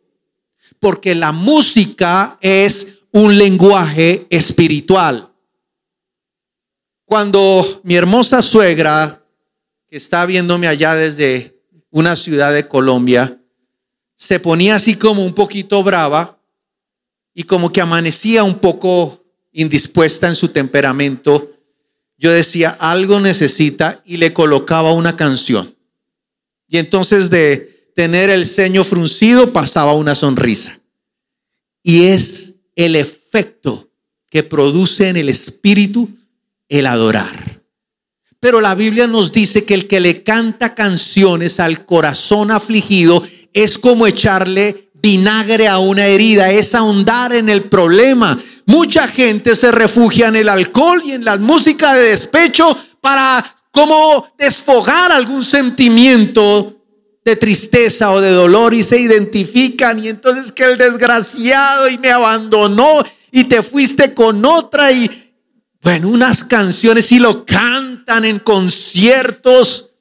porque 0.81 1.15
la 1.15 1.31
música 1.31 2.37
es 2.41 2.95
un 3.13 3.37
lenguaje 3.37 4.27
espiritual. 4.29 5.29
Cuando 7.07 7.79
mi 7.83 7.95
hermosa 7.95 8.41
suegra, 8.41 9.23
que 9.89 9.95
está 9.95 10.25
viéndome 10.25 10.67
allá 10.67 10.93
desde 10.93 11.57
una 11.89 12.17
ciudad 12.17 12.53
de 12.53 12.67
Colombia, 12.67 13.39
se 14.17 14.41
ponía 14.41 14.75
así 14.75 14.95
como 14.95 15.23
un 15.23 15.33
poquito 15.33 15.81
brava 15.83 16.37
y 17.33 17.43
como 17.43 17.71
que 17.71 17.79
amanecía 17.79 18.43
un 18.43 18.59
poco 18.59 19.23
indispuesta 19.53 20.27
en 20.27 20.35
su 20.35 20.49
temperamento, 20.49 21.49
yo 22.17 22.29
decía, 22.33 22.75
algo 22.77 23.21
necesita 23.21 24.01
y 24.03 24.17
le 24.17 24.33
colocaba 24.33 24.91
una 24.91 25.15
canción. 25.15 25.77
Y 26.67 26.77
entonces 26.77 27.29
de 27.29 27.89
tener 27.95 28.29
el 28.29 28.45
ceño 28.45 28.83
fruncido 28.83 29.53
pasaba 29.53 29.93
una 29.93 30.13
sonrisa. 30.13 30.81
Y 31.81 32.07
es 32.07 32.55
el 32.75 32.97
efecto 32.97 33.89
que 34.29 34.43
produce 34.43 35.07
en 35.07 35.15
el 35.15 35.29
espíritu 35.29 36.09
el 36.69 36.85
adorar. 36.85 37.61
Pero 38.39 38.61
la 38.61 38.75
Biblia 38.75 39.07
nos 39.07 39.31
dice 39.31 39.65
que 39.65 39.73
el 39.73 39.87
que 39.87 39.99
le 39.99 40.23
canta 40.23 40.75
canciones 40.75 41.59
al 41.59 41.85
corazón 41.85 42.51
afligido, 42.51 43.23
es 43.53 43.77
como 43.77 44.05
echarle 44.05 44.91
vinagre 44.93 45.67
a 45.67 45.79
una 45.79 46.05
herida, 46.05 46.51
es 46.51 46.75
ahondar 46.75 47.33
en 47.33 47.49
el 47.49 47.63
problema. 47.63 48.39
Mucha 48.65 49.07
gente 49.07 49.55
se 49.55 49.71
refugia 49.71 50.27
en 50.27 50.35
el 50.35 50.49
alcohol 50.49 51.01
y 51.03 51.13
en 51.13 51.25
la 51.25 51.37
música 51.37 51.95
de 51.95 52.09
despecho 52.09 52.77
para 53.01 53.43
como 53.71 54.27
desfogar 54.37 55.11
algún 55.11 55.43
sentimiento 55.43 56.77
de 57.23 57.35
tristeza 57.35 58.11
o 58.11 58.21
de 58.21 58.31
dolor 58.31 58.73
y 58.73 58.83
se 58.83 58.99
identifican 58.99 60.03
y 60.03 60.09
entonces 60.09 60.51
que 60.51 60.63
el 60.63 60.77
desgraciado 60.77 61.89
y 61.89 61.97
me 61.97 62.09
abandonó 62.09 63.03
y 63.31 63.43
te 63.43 63.61
fuiste 63.61 64.13
con 64.13 64.43
otra 64.45 64.91
y 64.91 65.26
bueno, 65.81 66.09
unas 66.09 66.43
canciones 66.43 67.11
y 67.11 67.19
lo 67.19 67.45
cantan 67.45 68.25
en 68.25 68.39
conciertos 68.39 69.91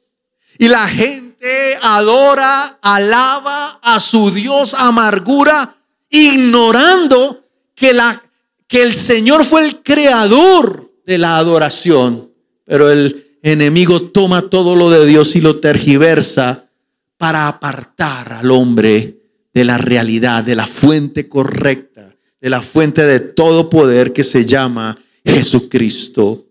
y 0.58 0.68
la 0.68 0.88
gente 0.88 1.78
adora, 1.82 2.78
alaba 2.80 3.78
a 3.82 4.00
su 4.00 4.30
Dios 4.30 4.74
amargura, 4.74 5.76
ignorando 6.08 7.44
que, 7.74 7.92
la, 7.92 8.22
que 8.66 8.82
el 8.82 8.94
Señor 8.94 9.44
fue 9.44 9.66
el 9.66 9.82
creador 9.82 10.92
de 11.04 11.18
la 11.18 11.36
adoración. 11.36 12.30
Pero 12.64 12.90
el 12.90 13.38
enemigo 13.42 14.02
toma 14.02 14.42
todo 14.42 14.74
lo 14.74 14.90
de 14.90 15.06
Dios 15.06 15.36
y 15.36 15.40
lo 15.40 15.60
tergiversa 15.60 16.68
para 17.16 17.48
apartar 17.48 18.32
al 18.32 18.50
hombre 18.50 19.18
de 19.52 19.64
la 19.64 19.78
realidad, 19.78 20.44
de 20.44 20.56
la 20.56 20.66
fuente 20.66 21.28
correcta, 21.28 22.14
de 22.40 22.50
la 22.50 22.60
fuente 22.60 23.04
de 23.04 23.20
todo 23.20 23.70
poder 23.70 24.12
que 24.12 24.24
se 24.24 24.46
llama 24.46 24.98
Jesucristo. 25.26 26.46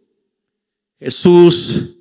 Jesús 1.00 1.96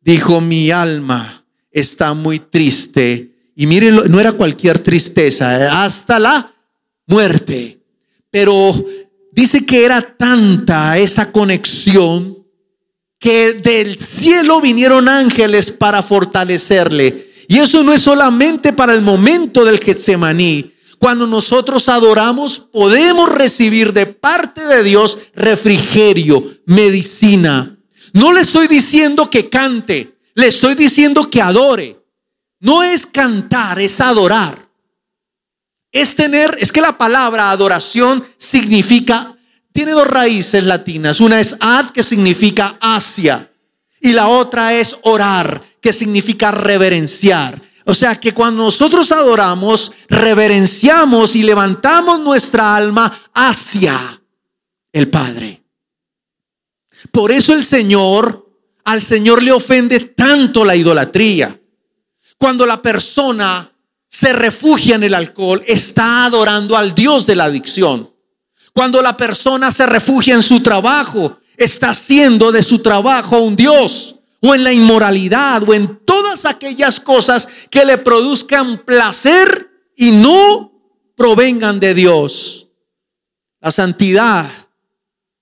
dijo, 0.00 0.40
mi 0.40 0.70
alma 0.70 1.44
está 1.70 2.14
muy 2.14 2.40
triste. 2.40 3.32
Y 3.54 3.66
miren, 3.66 3.96
no 4.10 4.20
era 4.20 4.32
cualquier 4.32 4.80
tristeza, 4.80 5.64
eh, 5.64 5.68
hasta 5.70 6.18
la 6.18 6.54
muerte. 7.06 7.80
Pero 8.30 8.84
dice 9.32 9.64
que 9.64 9.84
era 9.84 10.02
tanta 10.02 10.98
esa 10.98 11.32
conexión 11.32 12.36
que 13.18 13.54
del 13.54 13.98
cielo 13.98 14.60
vinieron 14.60 15.08
ángeles 15.08 15.70
para 15.70 16.02
fortalecerle. 16.02 17.30
Y 17.48 17.58
eso 17.58 17.82
no 17.82 17.92
es 17.92 18.02
solamente 18.02 18.72
para 18.72 18.92
el 18.92 19.02
momento 19.02 19.64
del 19.64 19.78
Getsemaní, 19.78 20.72
cuando 20.98 21.26
nosotros 21.26 21.88
adoramos, 21.88 22.58
podemos 22.58 23.28
recibir 23.30 23.92
de 23.92 24.06
parte 24.06 24.64
de 24.66 24.82
Dios 24.82 25.18
refrigerio, 25.34 26.58
medicina. 26.64 27.76
No 28.12 28.32
le 28.32 28.40
estoy 28.40 28.66
diciendo 28.66 29.28
que 29.30 29.48
cante, 29.50 30.18
le 30.34 30.46
estoy 30.46 30.74
diciendo 30.74 31.30
que 31.30 31.42
adore. 31.42 32.00
No 32.60 32.82
es 32.82 33.06
cantar, 33.06 33.80
es 33.80 34.00
adorar. 34.00 34.68
Es 35.92 36.16
tener, 36.16 36.56
es 36.60 36.72
que 36.72 36.80
la 36.80 36.96
palabra 36.98 37.50
adoración 37.50 38.24
significa, 38.36 39.36
tiene 39.72 39.92
dos 39.92 40.06
raíces 40.06 40.64
latinas. 40.64 41.20
Una 41.20 41.40
es 41.40 41.56
ad, 41.60 41.90
que 41.90 42.02
significa 42.02 42.76
hacia, 42.80 43.50
y 44.00 44.12
la 44.12 44.28
otra 44.28 44.74
es 44.74 44.96
orar, 45.02 45.62
que 45.80 45.92
significa 45.92 46.50
reverenciar. 46.50 47.60
O 47.88 47.94
sea 47.94 48.16
que 48.16 48.34
cuando 48.34 48.64
nosotros 48.64 49.12
adoramos, 49.12 49.92
reverenciamos 50.08 51.36
y 51.36 51.44
levantamos 51.44 52.18
nuestra 52.18 52.74
alma 52.74 53.30
hacia 53.32 54.20
el 54.92 55.08
Padre. 55.08 55.62
Por 57.12 57.30
eso 57.30 57.52
el 57.52 57.64
Señor, 57.64 58.50
al 58.84 59.02
Señor 59.02 59.40
le 59.40 59.52
ofende 59.52 60.00
tanto 60.00 60.64
la 60.64 60.74
idolatría. 60.74 61.60
Cuando 62.36 62.66
la 62.66 62.82
persona 62.82 63.70
se 64.08 64.32
refugia 64.32 64.96
en 64.96 65.04
el 65.04 65.14
alcohol, 65.14 65.62
está 65.64 66.24
adorando 66.24 66.76
al 66.76 66.92
Dios 66.92 67.24
de 67.24 67.36
la 67.36 67.44
adicción. 67.44 68.12
Cuando 68.72 69.00
la 69.00 69.16
persona 69.16 69.70
se 69.70 69.86
refugia 69.86 70.34
en 70.34 70.42
su 70.42 70.60
trabajo, 70.60 71.38
está 71.56 71.90
haciendo 71.90 72.50
de 72.50 72.64
su 72.64 72.80
trabajo 72.80 73.38
un 73.38 73.54
Dios 73.54 74.16
o 74.46 74.54
en 74.54 74.62
la 74.62 74.72
inmoralidad 74.72 75.68
o 75.68 75.74
en 75.74 75.96
todas 76.04 76.44
aquellas 76.44 77.00
cosas 77.00 77.48
que 77.70 77.84
le 77.84 77.98
produzcan 77.98 78.78
placer 78.78 79.70
y 79.96 80.12
no 80.12 80.72
provengan 81.16 81.80
de 81.80 81.94
Dios. 81.94 82.68
La 83.60 83.70
santidad 83.70 84.48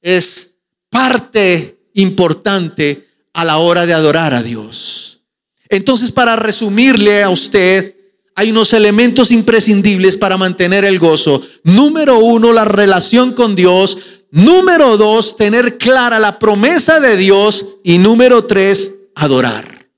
es 0.00 0.54
parte 0.88 1.88
importante 1.94 3.08
a 3.34 3.44
la 3.44 3.58
hora 3.58 3.84
de 3.84 3.92
adorar 3.92 4.32
a 4.32 4.42
Dios. 4.42 5.20
Entonces, 5.68 6.12
para 6.12 6.36
resumirle 6.36 7.22
a 7.22 7.30
usted, 7.30 7.96
hay 8.36 8.50
unos 8.50 8.72
elementos 8.72 9.30
imprescindibles 9.30 10.16
para 10.16 10.36
mantener 10.36 10.84
el 10.84 10.98
gozo. 10.98 11.42
Número 11.62 12.18
uno, 12.18 12.52
la 12.52 12.64
relación 12.64 13.32
con 13.32 13.54
Dios. 13.54 13.98
Número 14.30 14.96
dos, 14.96 15.36
tener 15.36 15.78
clara 15.78 16.18
la 16.18 16.38
promesa 16.38 17.00
de 17.00 17.16
Dios. 17.16 17.66
Y 17.82 17.98
número 17.98 18.44
tres, 18.44 18.93
adorar. 19.14 19.88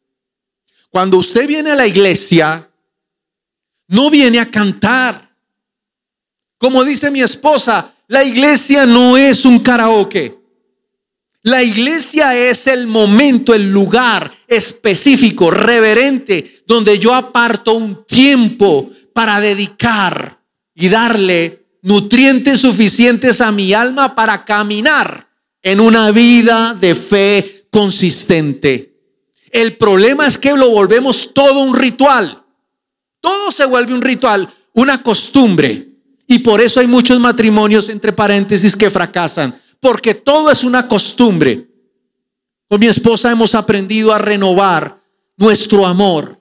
Cuando 0.91 1.19
usted 1.19 1.47
viene 1.47 1.73
a 1.73 1.77
la 1.77 1.87
iglesia, 1.87 2.71
no 3.89 4.11
viene 4.11 4.41
a 4.41 4.51
cantar. 4.51 5.31
Como 6.59 6.85
dice 6.85 7.11
mi 7.11 7.23
esposa, 7.23 7.93
la 8.09 8.25
iglesia 8.25 8.87
no 8.87 9.17
es 9.17 9.45
un 9.45 9.59
karaoke. 9.59 10.39
La 11.43 11.63
iglesia 11.63 12.37
es 12.37 12.67
el 12.67 12.87
momento, 12.87 13.55
el 13.55 13.71
lugar 13.71 14.33
específico, 14.49 15.51
reverente, 15.51 16.63
donde 16.67 16.99
yo 16.99 17.15
aparto 17.15 17.75
un 17.75 18.05
tiempo 18.05 18.91
para 19.13 19.39
dedicar 19.39 20.41
y 20.75 20.89
darle 20.89 21.67
nutrientes 21.83 22.61
suficientes 22.61 23.41
a 23.41 23.53
mi 23.53 23.73
alma 23.73 24.17
para 24.17 24.45
caminar 24.45 25.29
en 25.63 25.79
una 25.79 26.11
vida 26.11 26.75
de 26.75 26.97
fe 26.97 27.69
consistente. 27.71 28.96
El 29.51 29.77
problema 29.77 30.27
es 30.27 30.39
que 30.39 30.53
lo 30.53 30.71
volvemos 30.71 31.33
todo 31.33 31.61
un 31.61 31.75
ritual. 31.75 32.43
Todo 33.21 33.51
se 33.51 33.65
vuelve 33.65 33.95
un 33.95 34.03
ritual, 34.03 34.49
una 34.73 35.03
costumbre. 35.03 35.89
Y 36.27 36.41
por 36.41 36.61
eso 36.61 36.81
hay 36.81 36.87
muchos 36.87 37.19
matrimonios, 37.21 37.89
entre 37.89 38.13
paréntesis, 38.13 38.77
que 38.77 38.91
fracasan. 38.91 39.59
Porque 39.81 40.15
todo 40.15 40.51
es 40.51 40.65
una 40.65 40.89
costumbre. 40.89 41.69
Con 42.69 42.81
mi 42.81 42.87
esposa 42.87 43.31
hemos 43.31 43.55
aprendido 43.55 44.13
a 44.13 44.19
renovar 44.19 45.01
nuestro 45.37 45.87
amor, 45.87 46.41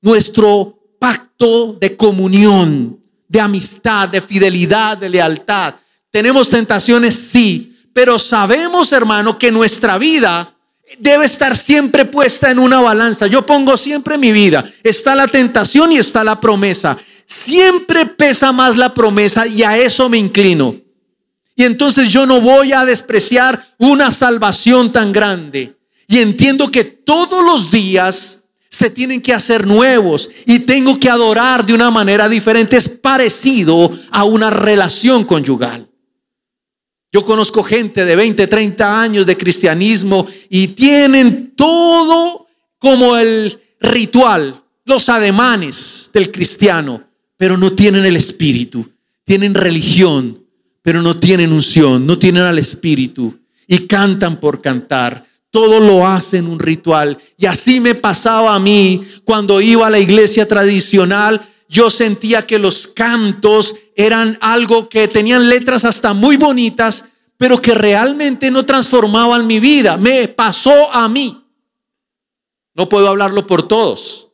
nuestro 0.00 0.78
pacto 0.98 1.74
de 1.74 1.96
comunión, 1.96 2.98
de 3.28 3.40
amistad, 3.40 4.08
de 4.08 4.22
fidelidad, 4.22 4.96
de 4.96 5.10
lealtad. 5.10 5.74
Tenemos 6.10 6.48
tentaciones, 6.48 7.14
sí, 7.14 7.76
pero 7.92 8.18
sabemos, 8.18 8.92
hermano, 8.92 9.38
que 9.38 9.52
nuestra 9.52 9.98
vida 9.98 10.56
debe 10.98 11.26
estar 11.26 11.56
siempre 11.56 12.04
puesta 12.04 12.50
en 12.50 12.58
una 12.58 12.80
balanza. 12.80 13.26
Yo 13.26 13.44
pongo 13.44 13.76
siempre 13.76 14.18
mi 14.18 14.32
vida. 14.32 14.70
Está 14.82 15.14
la 15.14 15.28
tentación 15.28 15.92
y 15.92 15.98
está 15.98 16.24
la 16.24 16.40
promesa. 16.40 16.98
Siempre 17.26 18.06
pesa 18.06 18.52
más 18.52 18.76
la 18.76 18.94
promesa 18.94 19.46
y 19.46 19.62
a 19.62 19.76
eso 19.76 20.08
me 20.08 20.18
inclino. 20.18 20.76
Y 21.54 21.64
entonces 21.64 22.10
yo 22.10 22.26
no 22.26 22.40
voy 22.40 22.72
a 22.72 22.84
despreciar 22.84 23.74
una 23.78 24.10
salvación 24.10 24.92
tan 24.92 25.12
grande. 25.12 25.76
Y 26.06 26.20
entiendo 26.20 26.70
que 26.70 26.84
todos 26.84 27.44
los 27.44 27.70
días 27.70 28.38
se 28.70 28.90
tienen 28.90 29.20
que 29.20 29.34
hacer 29.34 29.66
nuevos 29.66 30.30
y 30.46 30.60
tengo 30.60 31.00
que 31.00 31.10
adorar 31.10 31.66
de 31.66 31.74
una 31.74 31.90
manera 31.90 32.28
diferente. 32.28 32.76
Es 32.76 32.88
parecido 32.88 33.90
a 34.10 34.24
una 34.24 34.50
relación 34.50 35.24
conyugal. 35.24 35.88
Yo 37.12 37.24
conozco 37.24 37.62
gente 37.62 38.04
de 38.04 38.16
20, 38.16 38.46
30 38.46 39.00
años 39.00 39.26
de 39.26 39.36
cristianismo 39.36 40.26
y 40.48 40.68
tienen 40.68 41.54
todo 41.56 42.46
como 42.78 43.16
el 43.16 43.60
ritual, 43.80 44.62
los 44.84 45.08
ademanes 45.08 46.10
del 46.12 46.30
cristiano, 46.30 47.02
pero 47.36 47.56
no 47.56 47.72
tienen 47.72 48.04
el 48.04 48.16
espíritu. 48.16 48.90
Tienen 49.24 49.54
religión, 49.54 50.44
pero 50.82 51.02
no 51.02 51.18
tienen 51.18 51.52
unción, 51.52 52.06
no 52.06 52.18
tienen 52.18 52.42
al 52.42 52.58
espíritu 52.58 53.38
y 53.66 53.86
cantan 53.86 54.40
por 54.40 54.60
cantar 54.62 55.28
todo 55.50 55.80
lo 55.80 56.06
hacen 56.06 56.46
un 56.46 56.58
ritual. 56.58 57.18
Y 57.36 57.46
así 57.46 57.80
me 57.80 57.94
pasaba 57.94 58.54
a 58.54 58.58
mí 58.58 59.02
cuando 59.24 59.60
iba 59.60 59.86
a 59.86 59.90
la 59.90 59.98
iglesia 59.98 60.46
tradicional. 60.46 61.46
Yo 61.68 61.90
sentía 61.90 62.46
que 62.46 62.58
los 62.58 62.86
cantos 62.86 63.76
eran 63.94 64.38
algo 64.40 64.88
que 64.88 65.06
tenían 65.06 65.48
letras 65.48 65.84
hasta 65.84 66.14
muy 66.14 66.38
bonitas, 66.38 67.04
pero 67.36 67.60
que 67.60 67.74
realmente 67.74 68.50
no 68.50 68.64
transformaban 68.64 69.46
mi 69.46 69.60
vida. 69.60 69.98
Me 69.98 70.28
pasó 70.28 70.92
a 70.92 71.08
mí. 71.08 71.44
No 72.74 72.88
puedo 72.88 73.08
hablarlo 73.08 73.46
por 73.46 73.68
todos. 73.68 74.28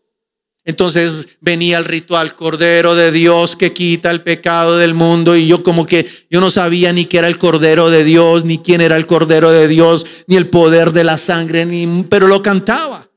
Entonces 0.66 1.27
venía 1.40 1.77
el 1.77 1.85
ritual 1.85 2.37
Cordero 2.37 2.94
de 2.94 3.12
Dios 3.12 3.55
que 3.55 3.75
quita 3.75 4.11
el 4.11 4.23
pecado 4.23 4.79
del 4.79 4.94
mundo 4.94 5.37
y 5.37 5.47
yo 5.47 5.62
como 5.62 5.87
que 5.87 6.07
yo 6.31 6.40
no 6.40 6.51
sabía 6.51 6.92
ni 6.92 7.05
qué 7.05 7.18
era 7.18 7.29
el 7.29 7.37
Cordero 7.37 7.90
de 7.90 8.03
Dios, 8.03 8.47
ni 8.47 8.59
quién 8.59 8.81
era 8.81 8.97
el 8.97 9.07
Cordero 9.07 9.51
de 9.51 9.68
Dios, 9.68 10.07
ni 10.27 10.37
el 10.37 10.49
poder 10.49 10.92
de 10.92 11.05
la 11.05 11.18
sangre, 11.18 11.66
ni, 11.66 12.05
pero 12.05 12.29
lo 12.29 12.42
cantaba. 12.42 13.11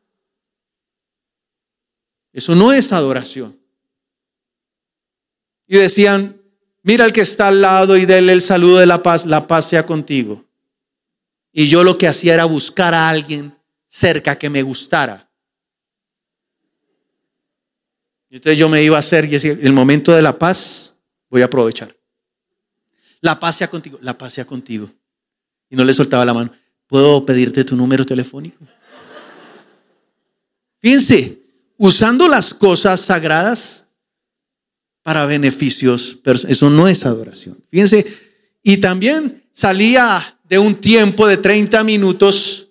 Eso 2.33 2.53
no 2.53 2.73
es 2.73 2.91
adoración. 2.91 3.57
Y 5.67 5.77
decían, 5.77 6.41
mira 6.83 7.05
el 7.05 7.13
que 7.13 7.21
está 7.21 7.49
al 7.49 7.61
lado 7.61 7.97
y 7.97 8.05
déle 8.05 8.31
el 8.33 8.41
saludo 8.41 8.77
de 8.77 8.85
la 8.85 9.03
paz, 9.03 9.25
la 9.25 9.47
paz 9.47 9.69
sea 9.69 9.85
contigo. 9.85 10.45
Y 11.51 11.67
yo 11.67 11.83
lo 11.83 11.97
que 11.97 12.07
hacía 12.07 12.33
era 12.33 12.45
buscar 12.45 12.93
a 12.93 13.09
alguien 13.09 13.53
cerca 13.87 14.37
que 14.37 14.49
me 14.49 14.63
gustara. 14.63 15.29
Y 18.29 18.35
entonces 18.35 18.57
yo 18.57 18.69
me 18.69 18.83
iba 18.83 18.95
a 18.95 18.99
hacer 18.99 19.25
y 19.25 19.29
decía, 19.29 19.51
el 19.51 19.73
momento 19.73 20.11
de 20.11 20.21
la 20.21 20.37
paz 20.37 20.95
voy 21.29 21.41
a 21.41 21.45
aprovechar. 21.45 21.95
La 23.21 23.39
paz 23.39 23.57
sea 23.57 23.69
contigo, 23.69 23.97
la 24.01 24.17
paz 24.17 24.33
sea 24.33 24.45
contigo. 24.45 24.89
Y 25.69 25.75
no 25.75 25.83
le 25.83 25.93
soltaba 25.93 26.23
la 26.23 26.33
mano. 26.33 26.51
¿Puedo 26.87 27.25
pedirte 27.25 27.63
tu 27.63 27.75
número 27.75 28.05
telefónico? 28.05 28.65
Fíjense, 30.79 31.41
usando 31.77 32.27
las 32.27 32.53
cosas 32.53 33.01
sagradas 33.01 33.86
para 35.07 35.25
beneficios, 35.25 36.17
pero 36.21 36.37
eso 36.49 36.69
no 36.69 36.85
es 36.89 37.05
adoración. 37.05 37.57
Fíjense, 37.71 38.05
y 38.61 38.75
también 38.75 39.41
salía 39.53 40.37
de 40.43 40.59
un 40.59 40.75
tiempo 40.75 41.27
de 41.27 41.37
30 41.37 41.81
minutos 41.85 42.67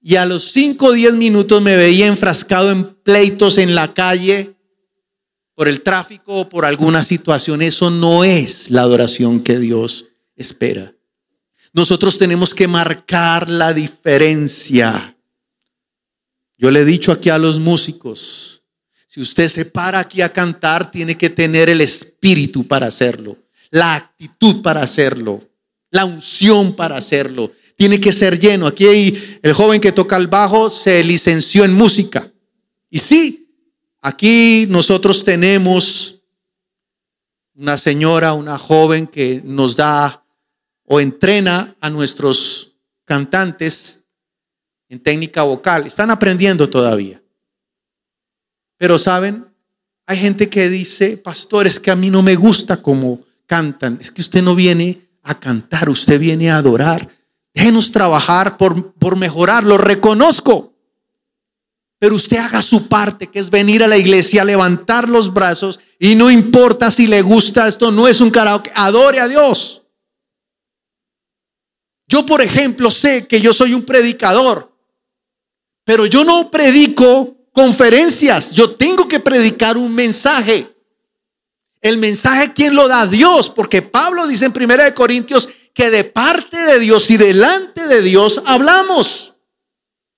y 0.00 0.14
a 0.14 0.26
los 0.26 0.52
5 0.52 0.86
o 0.86 0.92
10 0.92 1.16
minutos 1.16 1.60
me 1.60 1.74
veía 1.74 2.06
enfrascado 2.06 2.70
en 2.70 2.94
pleitos 2.94 3.58
en 3.58 3.74
la 3.74 3.92
calle 3.94 4.54
por 5.56 5.66
el 5.66 5.82
tráfico 5.82 6.36
o 6.36 6.48
por 6.48 6.64
alguna 6.64 7.02
situación. 7.02 7.62
Eso 7.62 7.90
no 7.90 8.22
es 8.22 8.70
la 8.70 8.82
adoración 8.82 9.42
que 9.42 9.58
Dios 9.58 10.04
espera. 10.36 10.94
Nosotros 11.72 12.16
tenemos 12.16 12.54
que 12.54 12.68
marcar 12.68 13.50
la 13.50 13.74
diferencia. 13.74 15.16
Yo 16.56 16.70
le 16.70 16.82
he 16.82 16.84
dicho 16.84 17.10
aquí 17.10 17.28
a 17.28 17.38
los 17.38 17.58
músicos, 17.58 18.59
si 19.10 19.20
usted 19.20 19.48
se 19.48 19.64
para 19.64 19.98
aquí 19.98 20.22
a 20.22 20.32
cantar, 20.32 20.92
tiene 20.92 21.18
que 21.18 21.28
tener 21.28 21.68
el 21.68 21.80
espíritu 21.80 22.64
para 22.68 22.86
hacerlo, 22.86 23.36
la 23.68 23.96
actitud 23.96 24.62
para 24.62 24.82
hacerlo, 24.82 25.40
la 25.90 26.04
unción 26.04 26.76
para 26.76 26.96
hacerlo. 26.96 27.50
Tiene 27.74 28.00
que 28.00 28.12
ser 28.12 28.38
lleno. 28.38 28.68
Aquí 28.68 28.86
el 29.42 29.52
joven 29.52 29.80
que 29.80 29.90
toca 29.90 30.16
el 30.16 30.28
bajo 30.28 30.70
se 30.70 31.02
licenció 31.02 31.64
en 31.64 31.74
música. 31.74 32.30
Y 32.88 32.98
sí, 32.98 33.48
aquí 34.00 34.66
nosotros 34.68 35.24
tenemos 35.24 36.22
una 37.56 37.78
señora, 37.78 38.34
una 38.34 38.58
joven 38.58 39.08
que 39.08 39.42
nos 39.44 39.74
da 39.74 40.24
o 40.84 41.00
entrena 41.00 41.74
a 41.80 41.90
nuestros 41.90 42.76
cantantes 43.04 44.04
en 44.88 45.00
técnica 45.00 45.42
vocal. 45.42 45.88
Están 45.88 46.12
aprendiendo 46.12 46.70
todavía. 46.70 47.20
Pero 48.80 48.96
saben, 48.98 49.44
hay 50.06 50.16
gente 50.16 50.48
que 50.48 50.70
dice, 50.70 51.18
pastor, 51.18 51.66
es 51.66 51.78
que 51.78 51.90
a 51.90 51.94
mí 51.94 52.08
no 52.08 52.22
me 52.22 52.34
gusta 52.34 52.80
cómo 52.80 53.20
cantan. 53.44 53.98
Es 54.00 54.10
que 54.10 54.22
usted 54.22 54.42
no 54.42 54.54
viene 54.54 55.06
a 55.22 55.38
cantar, 55.38 55.90
usted 55.90 56.18
viene 56.18 56.50
a 56.50 56.56
adorar. 56.56 57.06
Déjenos 57.52 57.92
trabajar 57.92 58.56
por, 58.56 58.94
por 58.94 59.16
mejorar, 59.16 59.64
lo 59.64 59.76
reconozco. 59.76 60.72
Pero 61.98 62.14
usted 62.14 62.38
haga 62.38 62.62
su 62.62 62.88
parte, 62.88 63.26
que 63.26 63.38
es 63.38 63.50
venir 63.50 63.84
a 63.84 63.86
la 63.86 63.98
iglesia, 63.98 64.46
levantar 64.46 65.10
los 65.10 65.30
brazos 65.30 65.78
y 65.98 66.14
no 66.14 66.30
importa 66.30 66.90
si 66.90 67.06
le 67.06 67.20
gusta 67.20 67.68
esto, 67.68 67.92
no 67.92 68.08
es 68.08 68.22
un 68.22 68.30
karaoke, 68.30 68.72
adore 68.74 69.20
a 69.20 69.28
Dios. 69.28 69.82
Yo, 72.08 72.24
por 72.24 72.40
ejemplo, 72.40 72.90
sé 72.90 73.26
que 73.26 73.42
yo 73.42 73.52
soy 73.52 73.74
un 73.74 73.84
predicador, 73.84 74.74
pero 75.84 76.06
yo 76.06 76.24
no 76.24 76.50
predico 76.50 77.36
conferencias, 77.52 78.50
yo 78.52 78.74
tengo 78.74 79.08
que 79.08 79.20
predicar 79.20 79.76
un 79.76 79.94
mensaje. 79.94 80.74
El 81.80 81.96
mensaje, 81.96 82.52
¿quién 82.52 82.74
lo 82.74 82.88
da? 82.88 83.06
Dios, 83.06 83.48
porque 83.48 83.82
Pablo 83.82 84.26
dice 84.26 84.46
en 84.46 84.52
1 84.54 84.94
Corintios 84.94 85.48
que 85.72 85.90
de 85.90 86.04
parte 86.04 86.58
de 86.58 86.78
Dios 86.78 87.10
y 87.10 87.16
delante 87.16 87.86
de 87.86 88.02
Dios 88.02 88.42
hablamos. 88.44 89.34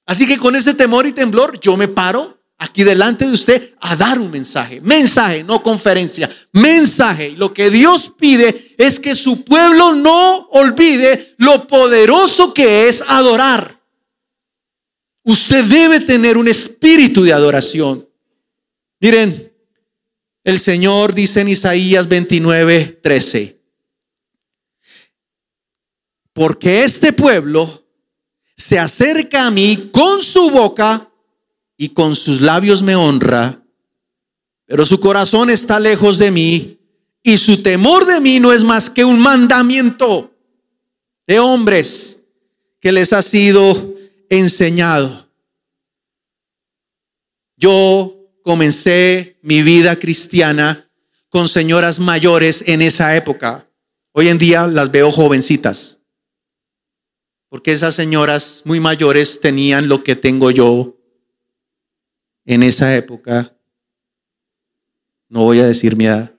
Así 0.06 0.26
que 0.26 0.38
con 0.38 0.56
ese 0.56 0.74
temor 0.74 1.06
y 1.06 1.12
temblor 1.12 1.60
yo 1.60 1.76
me 1.76 1.88
paro 1.88 2.38
aquí 2.58 2.84
delante 2.84 3.26
de 3.26 3.32
usted 3.32 3.74
a 3.80 3.96
dar 3.96 4.18
un 4.18 4.30
mensaje. 4.30 4.80
Mensaje, 4.80 5.42
no 5.44 5.62
conferencia. 5.62 6.30
Mensaje. 6.52 7.34
Lo 7.36 7.52
que 7.52 7.70
Dios 7.70 8.12
pide 8.16 8.74
es 8.78 9.00
que 9.00 9.14
su 9.14 9.44
pueblo 9.44 9.94
no 9.94 10.48
olvide 10.50 11.34
lo 11.38 11.66
poderoso 11.66 12.54
que 12.54 12.88
es 12.88 13.02
adorar. 13.06 13.81
Usted 15.24 15.64
debe 15.64 16.00
tener 16.00 16.37
un 16.37 16.48
espíritu 16.48 17.22
de 17.22 17.32
adoración. 17.32 18.08
Miren, 19.00 19.52
el 20.44 20.58
Señor 20.58 21.14
dice 21.14 21.40
en 21.40 21.48
Isaías 21.48 22.08
29, 22.08 23.00
13. 23.02 23.61
Porque 26.32 26.82
este 26.82 27.12
pueblo 27.12 27.87
se 28.56 28.78
acerca 28.78 29.46
a 29.46 29.50
mí 29.50 29.90
con 29.92 30.22
su 30.22 30.50
boca 30.50 31.11
y 31.76 31.90
con 31.90 32.16
sus 32.16 32.40
labios 32.40 32.82
me 32.82 32.96
honra, 32.96 33.62
pero 34.66 34.85
su 34.85 35.00
corazón 35.00 35.50
está 35.50 35.78
lejos 35.78 36.18
de 36.18 36.30
mí 36.30 36.78
y 37.22 37.38
su 37.38 37.62
temor 37.62 38.06
de 38.06 38.20
mí 38.20 38.40
no 38.40 38.52
es 38.52 38.62
más 38.64 38.88
que 38.88 39.04
un 39.04 39.18
mandamiento 39.18 40.32
de 41.26 41.38
hombres 41.38 42.24
que 42.80 42.92
les 42.92 43.12
ha 43.12 43.22
sido 43.22 43.91
enseñado. 44.38 45.28
Yo 47.54 48.30
comencé 48.42 49.38
mi 49.42 49.62
vida 49.62 49.98
cristiana 49.98 50.88
con 51.28 51.48
señoras 51.48 51.98
mayores 51.98 52.64
en 52.66 52.80
esa 52.80 53.14
época. 53.14 53.68
Hoy 54.12 54.28
en 54.28 54.38
día 54.38 54.66
las 54.66 54.90
veo 54.90 55.12
jovencitas, 55.12 56.00
porque 57.50 57.72
esas 57.72 57.94
señoras 57.94 58.62
muy 58.64 58.80
mayores 58.80 59.38
tenían 59.40 59.88
lo 59.88 60.02
que 60.02 60.16
tengo 60.16 60.50
yo 60.50 60.96
en 62.46 62.62
esa 62.62 62.96
época, 62.96 63.54
no 65.28 65.44
voy 65.44 65.60
a 65.60 65.66
decir 65.66 65.94
mi 65.94 66.06
edad, 66.06 66.34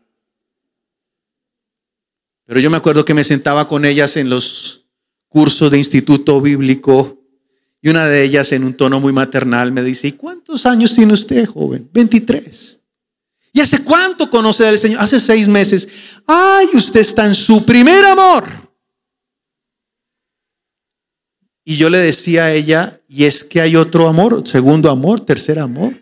pero 2.45 2.59
yo 2.59 2.69
me 2.69 2.77
acuerdo 2.77 3.05
que 3.05 3.13
me 3.13 3.23
sentaba 3.23 3.67
con 3.67 3.85
ellas 3.85 4.17
en 4.17 4.29
los 4.29 4.87
cursos 5.29 5.71
de 5.71 5.77
instituto 5.77 6.41
bíblico 6.41 7.22
y 7.85 7.89
una 7.89 8.07
de 8.07 8.23
ellas 8.23 8.53
en 8.53 8.63
un 8.63 8.75
tono 8.75 9.01
muy 9.01 9.11
maternal 9.11 9.73
me 9.73 9.83
dice, 9.83 10.07
¿y 10.07 10.11
cuántos 10.13 10.65
años 10.65 10.95
tiene 10.95 11.11
usted, 11.11 11.45
joven? 11.45 11.89
23. 11.91 12.79
¿Y 13.51 13.59
hace 13.59 13.83
cuánto 13.83 14.29
conoce 14.29 14.65
al 14.65 14.79
Señor? 14.79 15.01
Hace 15.01 15.19
seis 15.19 15.49
meses. 15.49 15.89
Ay, 16.25 16.69
usted 16.75 17.01
está 17.01 17.25
en 17.25 17.35
su 17.35 17.65
primer 17.65 18.05
amor. 18.05 18.45
Y 21.65 21.75
yo 21.75 21.89
le 21.89 21.97
decía 21.97 22.45
a 22.45 22.53
ella, 22.53 23.01
y 23.09 23.25
es 23.25 23.43
que 23.43 23.59
hay 23.59 23.75
otro 23.75 24.07
amor, 24.07 24.47
segundo 24.47 24.89
amor, 24.89 25.19
tercer 25.19 25.59
amor. 25.59 26.01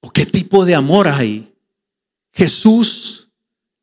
¿O 0.00 0.10
qué 0.10 0.26
tipo 0.26 0.66
de 0.66 0.74
amor 0.74 1.06
hay? 1.06 1.54
Jesús, 2.32 3.28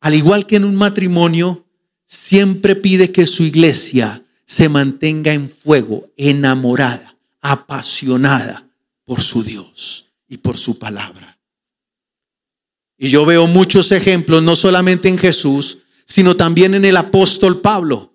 al 0.01 0.15
igual 0.15 0.45
que 0.45 0.57
en 0.57 0.65
un 0.65 0.75
matrimonio, 0.75 1.65
siempre 2.05 2.75
pide 2.75 3.13
que 3.13 3.25
su 3.25 3.43
iglesia 3.43 4.21
se 4.47 4.69
mantenga 4.69 5.33
en 5.33 5.49
fuego, 5.49 6.09
enamorada, 6.15 7.17
apasionada 7.41 8.69
por 9.03 9.21
su 9.21 9.43
Dios 9.43 10.13
y 10.27 10.37
por 10.37 10.57
su 10.57 10.79
palabra. 10.79 11.37
Y 12.97 13.09
yo 13.09 13.25
veo 13.25 13.45
muchos 13.45 13.91
ejemplos, 13.91 14.41
no 14.41 14.55
solamente 14.55 15.09
en 15.09 15.17
Jesús, 15.17 15.79
sino 16.05 16.35
también 16.37 16.73
en 16.73 16.85
el 16.85 16.95
apóstol 16.95 17.59
Pablo. 17.59 18.13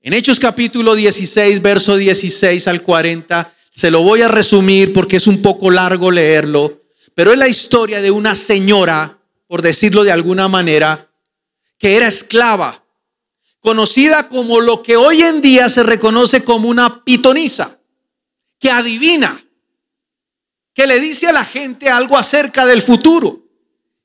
En 0.00 0.12
Hechos 0.12 0.38
capítulo 0.38 0.94
16, 0.94 1.60
verso 1.62 1.96
16 1.96 2.68
al 2.68 2.82
40, 2.82 3.54
se 3.72 3.90
lo 3.90 4.02
voy 4.02 4.20
a 4.20 4.28
resumir 4.28 4.92
porque 4.92 5.16
es 5.16 5.26
un 5.26 5.40
poco 5.40 5.70
largo 5.70 6.10
leerlo, 6.10 6.82
pero 7.14 7.32
es 7.32 7.38
la 7.38 7.48
historia 7.48 8.02
de 8.02 8.10
una 8.10 8.34
señora, 8.34 9.18
por 9.46 9.62
decirlo 9.62 10.04
de 10.04 10.12
alguna 10.12 10.48
manera, 10.48 11.10
que 11.78 11.96
era 11.96 12.06
esclava, 12.06 12.84
conocida 13.60 14.28
como 14.28 14.60
lo 14.60 14.82
que 14.82 14.96
hoy 14.96 15.22
en 15.22 15.40
día 15.40 15.68
se 15.68 15.82
reconoce 15.82 16.44
como 16.44 16.68
una 16.68 17.04
pitonisa, 17.04 17.78
que 18.58 18.70
adivina, 18.70 19.42
que 20.74 20.86
le 20.86 21.00
dice 21.00 21.26
a 21.26 21.32
la 21.32 21.44
gente 21.44 21.90
algo 21.90 22.16
acerca 22.16 22.64
del 22.64 22.82
futuro. 22.82 23.40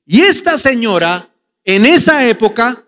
Y 0.06 0.22
esta 0.22 0.58
señora, 0.58 1.28
en 1.64 1.86
esa 1.86 2.26
época, 2.26 2.84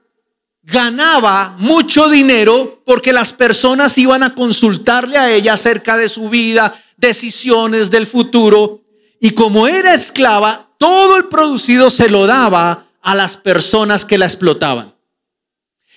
ganaba 0.62 1.54
mucho 1.58 2.08
dinero 2.08 2.82
porque 2.84 3.12
las 3.12 3.32
personas 3.32 3.96
iban 3.96 4.24
a 4.24 4.34
consultarle 4.34 5.16
a 5.16 5.30
ella 5.30 5.54
acerca 5.54 5.96
de 5.96 6.08
su 6.08 6.28
vida, 6.28 6.74
decisiones 6.96 7.90
del 7.90 8.06
futuro. 8.06 8.82
Y 9.20 9.30
como 9.30 9.68
era 9.68 9.94
esclava, 9.94 10.68
todo 10.78 11.16
el 11.16 11.26
producido 11.26 11.88
se 11.88 12.08
lo 12.08 12.26
daba 12.26 12.88
a 13.00 13.14
las 13.14 13.36
personas 13.36 14.04
que 14.04 14.18
la 14.18 14.26
explotaban. 14.26 14.95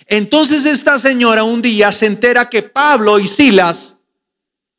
Entonces 0.09 0.65
esta 0.65 0.99
señora 0.99 1.43
un 1.43 1.61
día 1.61 1.91
se 1.91 2.07
entera 2.07 2.49
que 2.49 2.63
Pablo 2.63 3.19
y 3.19 3.27
Silas, 3.27 3.95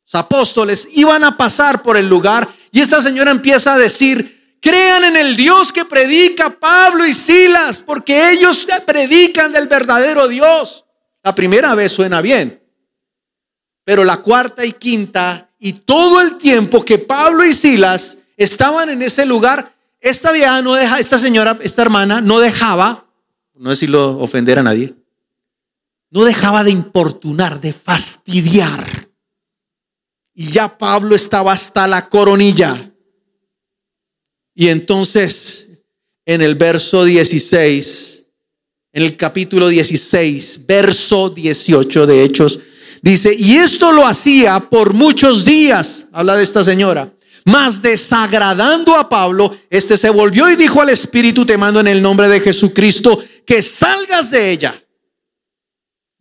los 0.05 0.15
apóstoles, 0.15 0.87
iban 0.91 1.23
a 1.23 1.37
pasar 1.37 1.81
por 1.81 1.97
el 1.97 2.07
lugar 2.07 2.47
y 2.71 2.81
esta 2.81 3.01
señora 3.01 3.31
empieza 3.31 3.73
a 3.73 3.77
decir 3.79 4.41
Crean 4.61 5.03
en 5.03 5.17
el 5.17 5.35
Dios 5.35 5.73
que 5.73 5.85
predica 5.85 6.51
Pablo 6.51 7.07
y 7.07 7.15
Silas, 7.15 7.79
porque 7.79 8.29
ellos 8.29 8.67
predican 8.85 9.51
del 9.51 9.67
verdadero 9.67 10.27
Dios. 10.27 10.85
La 11.23 11.33
primera 11.33 11.73
vez 11.73 11.91
suena 11.91 12.21
bien, 12.21 12.61
pero 13.83 14.03
la 14.03 14.17
cuarta 14.17 14.63
y 14.63 14.73
quinta 14.73 15.49
y 15.57 15.73
todo 15.73 16.21
el 16.21 16.37
tiempo 16.37 16.85
que 16.85 16.99
Pablo 16.99 17.43
y 17.43 17.53
Silas 17.53 18.19
estaban 18.37 18.89
en 18.89 19.01
ese 19.01 19.25
lugar, 19.25 19.73
esta 19.99 20.31
vieja 20.31 20.61
no 20.61 20.75
deja, 20.75 20.99
esta 20.99 21.17
señora, 21.17 21.57
esta 21.61 21.81
hermana 21.81 22.21
no 22.21 22.39
dejaba, 22.39 23.05
no 23.55 23.71
decirlo 23.71 24.19
ofender 24.19 24.59
a 24.59 24.63
nadie, 24.63 24.93
no 26.11 26.25
dejaba 26.25 26.63
de 26.63 26.71
importunar, 26.71 27.59
de 27.59 27.73
fastidiar. 27.73 29.09
Y 30.33 30.51
ya 30.51 30.77
Pablo 30.77 31.15
estaba 31.15 31.53
hasta 31.53 31.87
la 31.87 32.09
coronilla. 32.09 32.91
Y 34.53 34.67
entonces, 34.67 35.67
en 36.25 36.41
el 36.41 36.55
verso 36.55 37.05
16, 37.05 38.25
en 38.93 39.03
el 39.03 39.15
capítulo 39.15 39.69
16, 39.69 40.65
verso 40.67 41.29
18 41.29 42.05
de 42.05 42.23
Hechos, 42.23 42.59
dice, 43.01 43.33
y 43.33 43.55
esto 43.55 43.93
lo 43.93 44.05
hacía 44.05 44.59
por 44.59 44.93
muchos 44.93 45.45
días, 45.45 46.05
habla 46.11 46.35
de 46.35 46.43
esta 46.43 46.63
señora, 46.63 47.13
mas 47.45 47.81
desagradando 47.81 48.95
a 48.95 49.07
Pablo, 49.07 49.57
este 49.69 49.95
se 49.95 50.09
volvió 50.09 50.49
y 50.49 50.57
dijo 50.57 50.81
al 50.81 50.89
Espíritu, 50.89 51.45
te 51.45 51.57
mando 51.57 51.79
en 51.79 51.87
el 51.87 52.01
nombre 52.01 52.27
de 52.27 52.41
Jesucristo, 52.41 53.23
que 53.45 53.61
salgas 53.61 54.29
de 54.29 54.51
ella. 54.51 54.83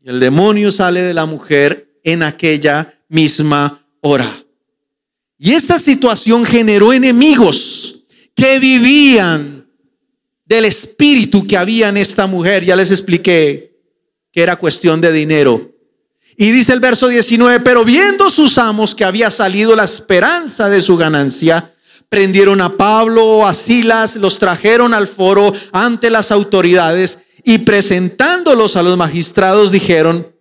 Y 0.03 0.09
el 0.09 0.21
demonio 0.21 0.73
sale 0.73 1.03
de 1.03 1.15
la 1.15 1.27
mujer 1.27 1.91
en 2.05 2.23
aquella 2.23 2.95
misma 3.09 3.85
hora. 4.01 4.45
Y 5.39 5.53
esta 5.53 5.79
situación 5.79 6.45
generó 6.45 6.93
enemigos 6.93 8.05
que 8.35 8.59
vivían 8.59 9.67
del 10.45 10.65
espíritu 10.65 11.47
que 11.47 11.57
había 11.57 11.89
en 11.89 11.97
esta 11.97 12.27
mujer. 12.27 12.65
Ya 12.65 12.77
les 12.77 12.91
expliqué 12.91 13.79
que 14.33 14.43
era 14.43 14.57
cuestión 14.57 15.01
de 15.01 15.13
dinero. 15.13 15.71
Y 16.37 16.51
dice 16.51 16.73
el 16.73 16.81
verso 16.81 17.09
19, 17.09 17.61
pero 17.61 17.85
viendo 17.85 18.31
sus 18.31 18.57
amos 18.57 18.95
que 18.95 19.05
había 19.05 19.31
salido 19.31 19.77
la 19.77 19.85
esperanza 19.85 20.71
de 20.71 20.81
su 20.81 20.97
ganancia, 20.97 21.73
prendieron 22.09 22.61
a 22.63 22.77
Pablo, 22.77 23.47
a 23.47 23.53
Silas, 23.53 24.17
los 24.17 24.39
trajeron 24.39 24.95
al 24.95 25.07
foro 25.07 25.53
ante 25.73 26.09
las 26.09 26.31
autoridades 26.31 27.19
y 27.44 27.59
presentándolos 27.59 28.76
a 28.76 28.83
los 28.83 28.96
magistrados 28.96 29.70
dijeron, 29.70 30.35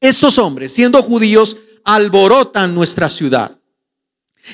estos 0.00 0.38
hombres, 0.38 0.72
siendo 0.72 1.02
judíos, 1.02 1.58
alborotan 1.84 2.74
nuestra 2.74 3.08
ciudad 3.08 3.58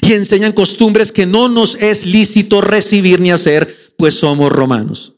y 0.01 0.13
enseñan 0.13 0.53
costumbres 0.53 1.13
que 1.13 1.27
no 1.27 1.49
nos 1.49 1.77
es 1.77 2.05
lícito 2.05 2.61
recibir 2.61 3.21
ni 3.21 3.31
hacer, 3.31 3.95
pues 3.97 4.19
somos 4.19 4.51
romanos. 4.51 5.15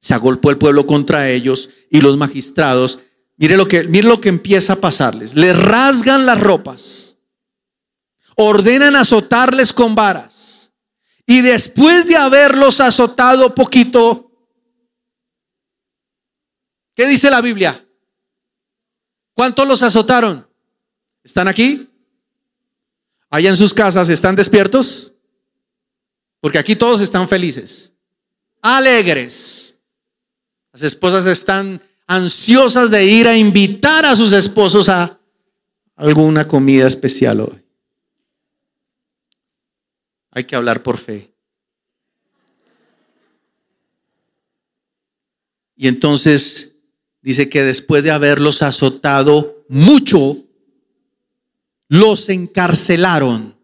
Se 0.00 0.14
agolpó 0.14 0.50
el 0.50 0.58
pueblo 0.58 0.86
contra 0.86 1.30
ellos 1.30 1.70
y 1.90 2.00
los 2.00 2.16
magistrados, 2.16 3.00
mire 3.36 3.56
lo 3.56 3.66
que, 3.66 3.84
mire 3.84 4.08
lo 4.08 4.20
que 4.20 4.28
empieza 4.28 4.74
a 4.74 4.80
pasarles, 4.80 5.34
les 5.34 5.58
rasgan 5.60 6.26
las 6.26 6.40
ropas, 6.40 7.16
ordenan 8.36 8.96
azotarles 8.96 9.72
con 9.72 9.94
varas 9.94 10.70
y 11.26 11.40
después 11.40 12.06
de 12.06 12.16
haberlos 12.16 12.80
azotado 12.80 13.54
poquito, 13.54 14.25
¿qué 16.96 17.06
dice 17.06 17.30
la 17.30 17.40
Biblia? 17.40 17.86
¿Cuántos 19.34 19.68
los 19.68 19.84
azotaron? 19.84 20.48
¿Están 21.22 21.46
aquí? 21.46 21.88
allá 23.30 23.50
en 23.50 23.56
sus 23.56 23.74
casas 23.74 24.08
están 24.08 24.36
despiertos? 24.36 25.12
Porque 26.40 26.58
aquí 26.58 26.76
todos 26.76 27.00
están 27.00 27.28
felices, 27.28 27.92
alegres. 28.62 29.78
Las 30.72 30.82
esposas 30.82 31.26
están 31.26 31.82
ansiosas 32.06 32.90
de 32.90 33.04
ir 33.04 33.26
a 33.26 33.36
invitar 33.36 34.04
a 34.04 34.14
sus 34.14 34.32
esposos 34.32 34.88
a 34.88 35.18
alguna 35.96 36.46
comida 36.46 36.86
especial 36.86 37.40
hoy. 37.40 37.62
Hay 40.30 40.44
que 40.44 40.54
hablar 40.54 40.82
por 40.82 40.98
fe. 40.98 41.32
Y 45.76 45.88
entonces 45.88 46.75
dice 47.26 47.48
que 47.48 47.64
después 47.64 48.04
de 48.04 48.12
haberlos 48.12 48.62
azotado 48.62 49.64
mucho, 49.68 50.44
los 51.88 52.28
encarcelaron, 52.28 53.56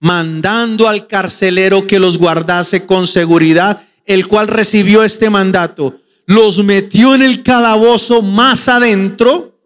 mandando 0.00 0.88
al 0.88 1.06
carcelero 1.06 1.86
que 1.86 2.00
los 2.00 2.18
guardase 2.18 2.84
con 2.84 3.06
seguridad, 3.06 3.84
el 4.04 4.26
cual 4.26 4.48
recibió 4.48 5.04
este 5.04 5.30
mandato. 5.30 6.00
Los 6.26 6.64
metió 6.64 7.14
en 7.14 7.22
el 7.22 7.44
calabozo 7.44 8.20
más 8.20 8.66
adentro 8.68 9.56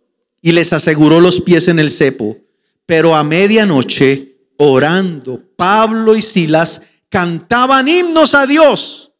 y 0.42 0.52
les 0.52 0.74
aseguró 0.74 1.18
los 1.18 1.40
pies 1.40 1.68
en 1.68 1.78
el 1.78 1.88
cepo. 1.88 2.36
Pero 2.84 3.16
a 3.16 3.24
medianoche, 3.24 4.36
orando, 4.58 5.40
Pablo 5.56 6.16
y 6.16 6.20
Silas 6.20 6.82
cantaban 7.08 7.88
himnos 7.88 8.34
a 8.34 8.46
Dios 8.46 9.12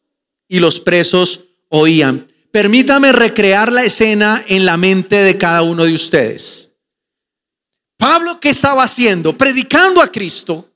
y 0.47 0.59
los 0.59 0.79
presos 0.79 1.45
oían. 1.69 2.26
Permítame 2.51 3.11
recrear 3.11 3.71
la 3.71 3.83
escena 3.83 4.43
en 4.47 4.65
la 4.65 4.77
mente 4.77 5.17
de 5.17 5.37
cada 5.37 5.61
uno 5.61 5.83
de 5.83 5.93
ustedes. 5.93 6.73
Pablo, 7.97 8.39
¿qué 8.39 8.49
estaba 8.49 8.83
haciendo? 8.83 9.37
Predicando 9.37 10.01
a 10.01 10.11
Cristo. 10.11 10.69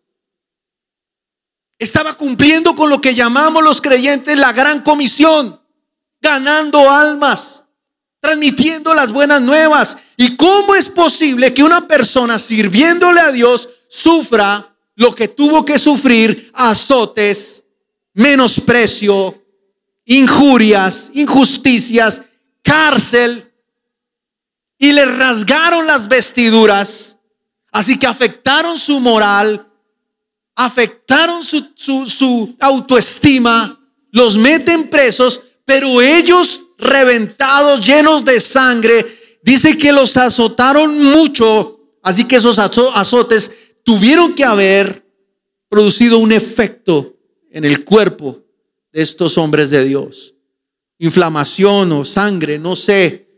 Estaba 1.77 2.15
cumpliendo 2.15 2.75
con 2.75 2.89
lo 2.89 3.01
que 3.01 3.15
llamamos 3.15 3.63
los 3.63 3.81
creyentes 3.81 4.37
la 4.37 4.53
gran 4.53 4.81
comisión, 4.81 5.59
ganando 6.19 6.91
almas, 6.91 7.63
transmitiendo 8.19 8.93
las 8.93 9.11
buenas 9.11 9.41
nuevas. 9.41 9.97
¿Y 10.17 10.35
cómo 10.35 10.75
es 10.75 10.89
posible 10.89 11.53
que 11.53 11.63
una 11.63 11.87
persona 11.87 12.37
sirviéndole 12.37 13.19
a 13.19 13.31
Dios 13.31 13.69
sufra 13.89 14.75
lo 14.95 15.15
que 15.15 15.27
tuvo 15.27 15.65
que 15.65 15.79
sufrir, 15.79 16.51
azotes, 16.53 17.63
menosprecio, 18.13 19.40
injurias, 20.11 21.09
injusticias, 21.13 22.23
cárcel, 22.61 23.49
y 24.77 24.91
le 24.91 25.05
rasgaron 25.05 25.87
las 25.87 26.07
vestiduras? 26.07 27.15
Así 27.71 27.97
que 27.97 28.07
afectaron 28.07 28.77
su 28.77 28.99
moral, 28.99 29.67
afectaron 30.55 31.43
su, 31.43 32.55
autoestima, 32.59 33.79
los 34.11 34.37
meten 34.37 34.89
presos, 34.89 35.43
pero 35.63 36.01
ellos 36.01 36.61
reventados, 36.77 37.85
llenos 37.85 38.25
de 38.25 38.41
sangre, 38.41 39.39
dice 39.41 39.77
que 39.77 39.93
los 39.93 40.17
azotaron 40.17 40.99
mucho, 40.99 41.79
así 42.03 42.25
que 42.25 42.35
esos 42.35 42.59
azotes 42.59 43.51
tuvieron 43.85 44.33
que 44.33 44.43
haber 44.43 45.05
producido 45.69 46.17
un 46.17 46.33
efecto 46.33 47.15
en 47.49 47.63
el 47.63 47.85
cuerpo 47.85 48.40
de 48.91 49.01
estos 49.01 49.37
hombres 49.37 49.69
de 49.69 49.85
Dios. 49.85 50.35
Inflamación 50.97 51.91
o 51.91 52.05
sangre, 52.05 52.59
no 52.59 52.75
sé. 52.75 53.29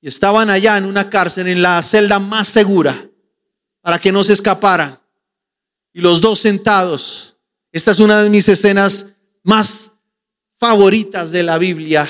Estaban 0.00 0.50
allá 0.50 0.76
en 0.76 0.84
una 0.84 1.08
cárcel, 1.08 1.48
en 1.48 1.62
la 1.62 1.82
celda 1.82 2.18
más 2.18 2.48
segura 2.48 3.08
para 3.80 3.98
que 3.98 4.12
no 4.12 4.24
se 4.24 4.32
escaparan. 4.32 4.98
Y 5.92 6.00
los 6.00 6.20
dos 6.20 6.40
sentados. 6.40 7.36
Esta 7.70 7.90
es 7.90 7.98
una 7.98 8.22
de 8.22 8.30
mis 8.30 8.48
escenas 8.48 9.10
más 9.42 9.92
favoritas 10.58 11.30
de 11.30 11.42
la 11.42 11.58
Biblia 11.58 12.08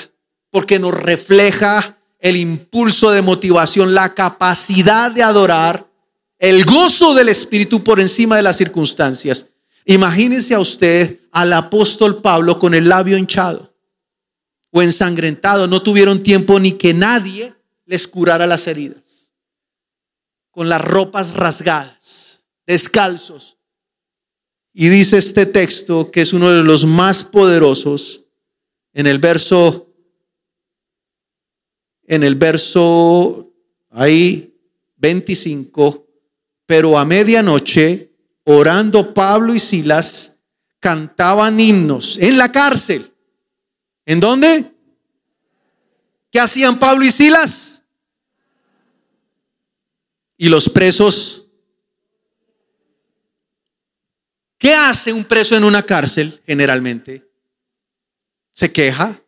porque 0.50 0.78
nos 0.78 0.94
refleja 0.94 1.98
el 2.20 2.36
impulso 2.36 3.10
de 3.10 3.22
motivación, 3.22 3.92
la 3.92 4.14
capacidad 4.14 5.10
de 5.10 5.22
adorar, 5.22 5.86
el 6.38 6.64
gozo 6.64 7.12
del 7.12 7.28
Espíritu 7.28 7.82
por 7.82 8.00
encima 8.00 8.36
de 8.36 8.42
las 8.42 8.56
circunstancias. 8.56 9.46
Imagínense 9.84 10.54
a 10.54 10.60
usted 10.60 11.18
al 11.34 11.52
apóstol 11.52 12.22
Pablo 12.22 12.58
con 12.58 12.72
el 12.72 12.88
labio 12.88 13.18
hinchado 13.18 13.74
o 14.70 14.80
ensangrentado. 14.80 15.66
No 15.66 15.82
tuvieron 15.82 16.22
tiempo 16.22 16.58
ni 16.58 16.72
que 16.72 16.94
nadie 16.94 17.54
les 17.84 18.08
curara 18.08 18.46
las 18.46 18.66
heridas 18.66 19.04
con 20.54 20.68
las 20.68 20.80
ropas 20.80 21.34
rasgadas, 21.34 22.44
descalzos. 22.64 23.58
Y 24.72 24.88
dice 24.88 25.18
este 25.18 25.46
texto, 25.46 26.12
que 26.12 26.20
es 26.20 26.32
uno 26.32 26.50
de 26.50 26.62
los 26.62 26.86
más 26.86 27.24
poderosos, 27.24 28.24
en 28.92 29.08
el 29.08 29.18
verso, 29.18 29.92
en 32.06 32.22
el 32.22 32.36
verso 32.36 33.52
ahí 33.90 34.56
25, 34.96 36.06
pero 36.66 36.96
a 36.96 37.04
medianoche, 37.04 38.12
orando 38.44 39.12
Pablo 39.12 39.54
y 39.54 39.60
Silas, 39.60 40.33
cantaban 40.84 41.58
himnos 41.58 42.18
en 42.18 42.36
la 42.36 42.52
cárcel. 42.52 43.10
¿En 44.04 44.20
dónde? 44.20 44.70
¿Qué 46.30 46.38
hacían 46.38 46.78
Pablo 46.78 47.06
y 47.06 47.10
Silas? 47.10 47.70
y 50.36 50.48
los 50.48 50.68
presos 50.68 51.46
¿Qué 54.58 54.74
hace 54.74 55.10
un 55.10 55.24
preso 55.24 55.56
en 55.56 55.64
una 55.64 55.82
cárcel 55.82 56.42
generalmente? 56.46 57.30
Se 58.52 58.72
queja, 58.72 59.20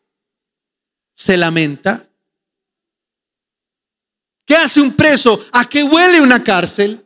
se 1.12 1.36
lamenta. 1.36 2.08
¿Qué 4.46 4.56
hace 4.56 4.80
un 4.80 4.94
preso? 4.94 5.44
¿A 5.52 5.68
qué 5.68 5.84
huele 5.84 6.22
una 6.22 6.42
cárcel? 6.42 7.04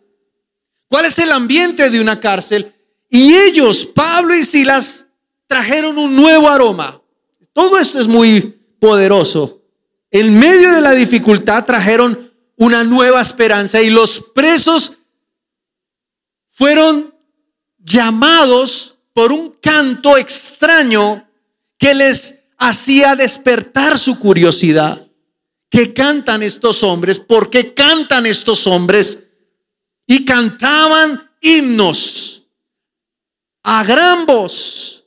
¿Cuál 0.87 1.07
es 1.07 1.19
el 1.19 1.33
ambiente 1.33 1.91
de 1.91 2.01
una 2.01 2.21
cárcel? 2.21 2.73
Y 3.11 3.35
ellos, 3.35 3.85
Pablo 3.85 4.37
y 4.37 4.45
Silas, 4.45 5.05
trajeron 5.49 5.99
un 5.99 6.15
nuevo 6.15 6.49
aroma. 6.49 7.03
Todo 7.53 7.79
esto 7.81 7.99
es 7.99 8.07
muy 8.07 8.41
poderoso. 8.79 9.63
En 10.13 10.39
medio 10.39 10.73
de 10.73 10.81
la 10.81 10.93
dificultad 10.93 11.67
trajeron 11.67 12.33
una 12.57 12.85
nueva 12.85 13.21
esperanza 13.21 13.83
y 13.83 13.91
los 13.91 14.23
presos 14.33 14.93
fueron 16.53 17.13
llamados 17.79 18.99
por 19.13 19.33
un 19.33 19.57
canto 19.61 20.17
extraño 20.17 21.29
que 21.79 21.95
les 21.95 22.43
hacía 22.59 23.17
despertar 23.17 23.99
su 23.99 24.21
curiosidad. 24.21 25.09
¿Qué 25.69 25.93
cantan 25.93 26.43
estos 26.45 26.83
hombres? 26.85 27.19
¿Por 27.19 27.51
qué 27.51 27.75
cantan 27.75 28.27
estos 28.27 28.67
hombres? 28.67 29.25
Y 30.07 30.25
cantaban 30.25 31.31
himnos 31.41 32.40
a 33.63 33.85
gran 33.85 34.27
voz 34.27 35.01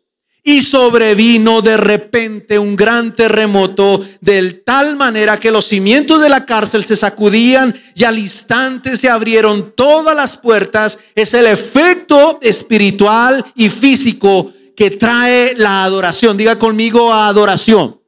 y 0.46 0.62
sobrevino 0.62 1.62
de 1.62 1.78
repente 1.78 2.60
un 2.60 2.76
gran 2.76 3.16
terremoto 3.16 4.06
de 4.20 4.52
tal 4.52 4.98
manera 4.98 5.40
que 5.40 5.52
los 5.52 5.66
cimientos 5.66 6.22
de 6.22 6.28
la 6.28 6.46
cárcel 6.46 6.84
se 6.84 6.98
sacudían 6.98 7.74
y 7.96 8.04
al 8.04 8.20
instante 8.20 8.98
se 8.98 9.10
abrieron 9.10 9.74
todas 9.74 10.16
las 10.16 10.36
puertas. 10.36 11.00
Es 11.16 11.34
el 11.34 11.48
efecto 11.48 12.40
espiritual 12.42 13.46
y 13.56 13.70
físico 13.70 14.52
que 14.76 14.92
trae 14.92 15.56
la 15.56 15.86
adoración. 15.86 16.36
Diga 16.36 16.60
conmigo 16.60 17.14
adoración. 17.14 18.02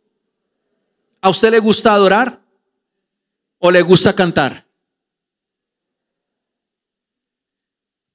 ¿A 1.21 1.29
usted 1.29 1.51
le 1.51 1.59
gusta 1.59 1.93
adorar 1.93 2.41
o 3.59 3.71
le 3.71 3.81
gusta 3.81 4.13
cantar? 4.13 4.65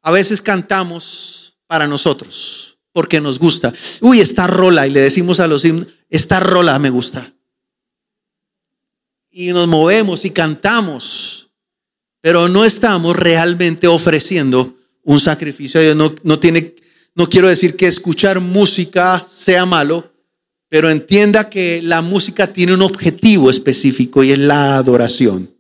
A 0.03 0.11
veces 0.11 0.43
cantamos 0.43 1.40
para 1.71 1.87
nosotros 1.87 2.71
porque 2.93 3.21
nos 3.21 3.39
gusta. 3.39 3.73
Uy, 4.01 4.21
esta 4.21 4.47
rola, 4.47 4.87
y 4.87 4.91
le 4.91 5.01
decimos 5.01 5.41
a 5.41 5.47
los 5.47 5.65
himnos, 5.65 5.87
esta 6.09 6.41
rola 6.41 6.79
me 6.79 6.91
gusta. 6.91 7.33
Y 9.31 9.53
nos 9.53 9.69
movemos 9.69 10.25
y 10.25 10.31
cantamos, 10.31 11.51
pero 12.21 12.49
no 12.49 12.65
estamos 12.65 13.15
realmente 13.17 13.87
ofreciendo 13.87 14.77
un 15.03 15.19
sacrificio 15.21 15.95
No, 15.95 16.15
no, 16.25 16.41
tiene, 16.41 16.75
no 17.15 17.29
quiero 17.29 17.49
decir 17.49 17.77
que 17.77 17.87
escuchar 17.87 18.41
música 18.41 19.25
sea 19.25 19.65
malo, 19.65 20.13
pero 20.69 20.91
entienda 20.91 21.49
que 21.49 21.81
la 21.83 22.03
música 22.03 22.53
tiene 22.53 22.75
un 22.75 22.83
objetivo 22.83 23.51
específico 23.51 24.25
y 24.25 24.33
es 24.33 24.39
la 24.39 24.77
adoración. 24.77 25.55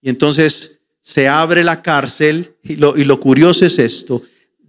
Y 0.00 0.10
entonces 0.10 0.80
se 1.00 1.28
abre 1.28 1.62
la 1.62 1.82
cárcel 1.82 2.56
y 2.62 2.76
lo, 2.76 2.96
y 2.96 3.04
lo 3.04 3.20
curioso 3.20 3.64
es 3.64 3.78
esto, 3.78 4.22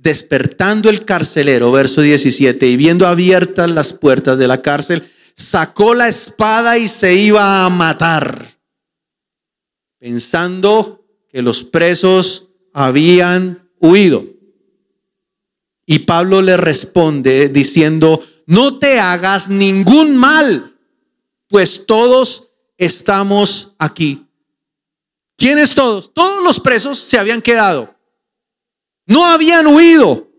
despertando 0.03 0.89
el 0.89 1.05
carcelero, 1.05 1.71
verso 1.71 2.01
17, 2.01 2.67
y 2.67 2.75
viendo 2.75 3.07
abiertas 3.07 3.69
las 3.69 3.93
puertas 3.93 4.37
de 4.37 4.47
la 4.47 4.61
cárcel, 4.61 5.09
sacó 5.37 5.95
la 5.95 6.09
espada 6.09 6.77
y 6.77 6.89
se 6.89 7.15
iba 7.15 7.65
a 7.65 7.69
matar, 7.69 8.59
pensando 9.97 11.05
que 11.29 11.41
los 11.41 11.63
presos 11.63 12.49
habían 12.73 13.69
huido. 13.79 14.25
Y 15.85 15.99
Pablo 15.99 16.41
le 16.41 16.57
responde 16.57 17.47
diciendo, 17.47 18.25
no 18.45 18.79
te 18.79 18.99
hagas 18.99 19.47
ningún 19.47 20.17
mal, 20.17 20.75
pues 21.47 21.85
todos 21.85 22.49
estamos 22.77 23.73
aquí. 23.79 24.27
¿Quiénes 25.37 25.73
todos? 25.73 26.13
Todos 26.13 26.43
los 26.43 26.59
presos 26.59 26.99
se 26.99 27.17
habían 27.17 27.41
quedado. 27.41 27.95
No 29.05 29.25
habían 29.25 29.67
huido, 29.67 30.29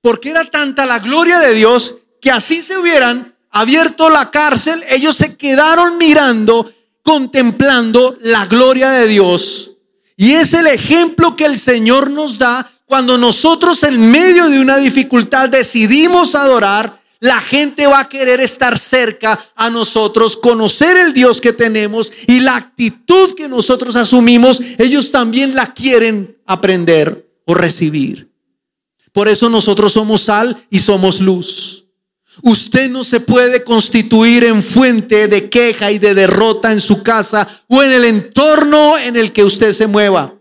porque 0.00 0.30
era 0.30 0.44
tanta 0.44 0.86
la 0.86 0.98
gloria 0.98 1.38
de 1.38 1.54
Dios 1.54 1.96
que 2.20 2.30
así 2.30 2.62
se 2.62 2.76
hubieran 2.76 3.34
abierto 3.50 4.10
la 4.10 4.30
cárcel, 4.30 4.84
ellos 4.88 5.16
se 5.16 5.36
quedaron 5.36 5.96
mirando, 5.96 6.72
contemplando 7.02 8.16
la 8.20 8.46
gloria 8.46 8.90
de 8.90 9.06
Dios. 9.06 9.72
Y 10.16 10.32
es 10.32 10.52
el 10.52 10.66
ejemplo 10.66 11.36
que 11.36 11.44
el 11.44 11.58
Señor 11.58 12.10
nos 12.10 12.38
da 12.38 12.70
cuando 12.84 13.16
nosotros 13.16 13.82
en 13.84 14.10
medio 14.10 14.48
de 14.48 14.60
una 14.60 14.78
dificultad 14.78 15.48
decidimos 15.48 16.34
adorar. 16.34 16.98
La 17.20 17.40
gente 17.40 17.86
va 17.86 18.00
a 18.00 18.08
querer 18.08 18.40
estar 18.40 18.78
cerca 18.78 19.44
a 19.54 19.70
nosotros, 19.70 20.36
conocer 20.36 20.96
el 20.96 21.12
Dios 21.14 21.40
que 21.40 21.52
tenemos 21.52 22.12
y 22.26 22.40
la 22.40 22.56
actitud 22.56 23.34
que 23.34 23.48
nosotros 23.48 23.96
asumimos, 23.96 24.60
ellos 24.78 25.10
también 25.10 25.54
la 25.54 25.74
quieren 25.74 26.36
aprender 26.46 27.27
recibir. 27.54 28.30
Por 29.12 29.28
eso 29.28 29.48
nosotros 29.48 29.92
somos 29.92 30.22
sal 30.22 30.56
y 30.70 30.78
somos 30.78 31.20
luz. 31.20 31.86
Usted 32.42 32.88
no 32.88 33.02
se 33.02 33.20
puede 33.20 33.64
constituir 33.64 34.44
en 34.44 34.62
fuente 34.62 35.26
de 35.26 35.50
queja 35.50 35.90
y 35.90 35.98
de 35.98 36.14
derrota 36.14 36.72
en 36.72 36.80
su 36.80 37.02
casa 37.02 37.64
o 37.66 37.82
en 37.82 37.90
el 37.90 38.04
entorno 38.04 38.96
en 38.96 39.16
el 39.16 39.32
que 39.32 39.42
usted 39.42 39.72
se 39.72 39.86
mueva. 39.86 40.34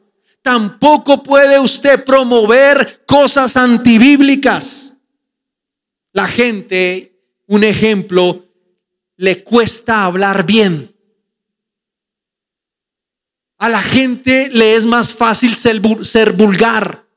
Tampoco 0.44 1.24
puede 1.24 1.60
usted 1.60 2.04
promover 2.04 3.04
cosas 3.06 3.58
antibíblicas. 3.58 4.94
La 6.14 6.28
gente, 6.28 7.20
un 7.48 7.64
ejemplo, 7.64 8.46
le 9.18 9.44
cuesta 9.44 10.06
hablar 10.06 10.46
bien. 10.46 10.96
A 13.58 13.70
la 13.70 13.82
gente 13.82 14.50
le 14.54 14.76
es 14.76 14.86
más 14.86 15.14
fácil 15.14 15.56
ser, 15.56 15.80
vulgar. 16.34 17.08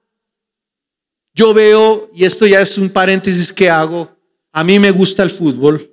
Yo 1.35 1.53
veo, 1.53 2.11
y 2.14 2.24
esto 2.24 2.46
ya 2.46 2.61
es 2.61 2.79
un 2.79 2.88
paréntesis 2.88 3.53
que 3.53 3.68
hago, 3.68 4.16
a 4.53 4.64
mí 4.64 4.79
me 4.79 4.90
gusta 4.90 5.22
el 5.22 5.31
fútbol. 5.31 5.90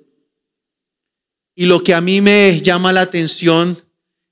Y 1.54 1.66
lo 1.66 1.82
que 1.82 1.94
a 1.94 2.00
mí 2.00 2.20
me 2.20 2.60
llama 2.62 2.92
la 2.92 3.02
atención 3.02 3.84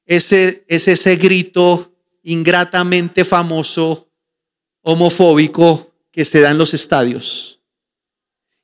es, 0.06 0.32
es 0.32 0.88
ese 0.88 1.16
grito 1.16 1.92
ingratamente 2.22 3.24
famoso, 3.24 4.10
homofóbico, 4.82 5.92
que 6.10 6.24
se 6.24 6.40
da 6.40 6.50
en 6.50 6.58
los 6.58 6.72
estadios. 6.72 7.60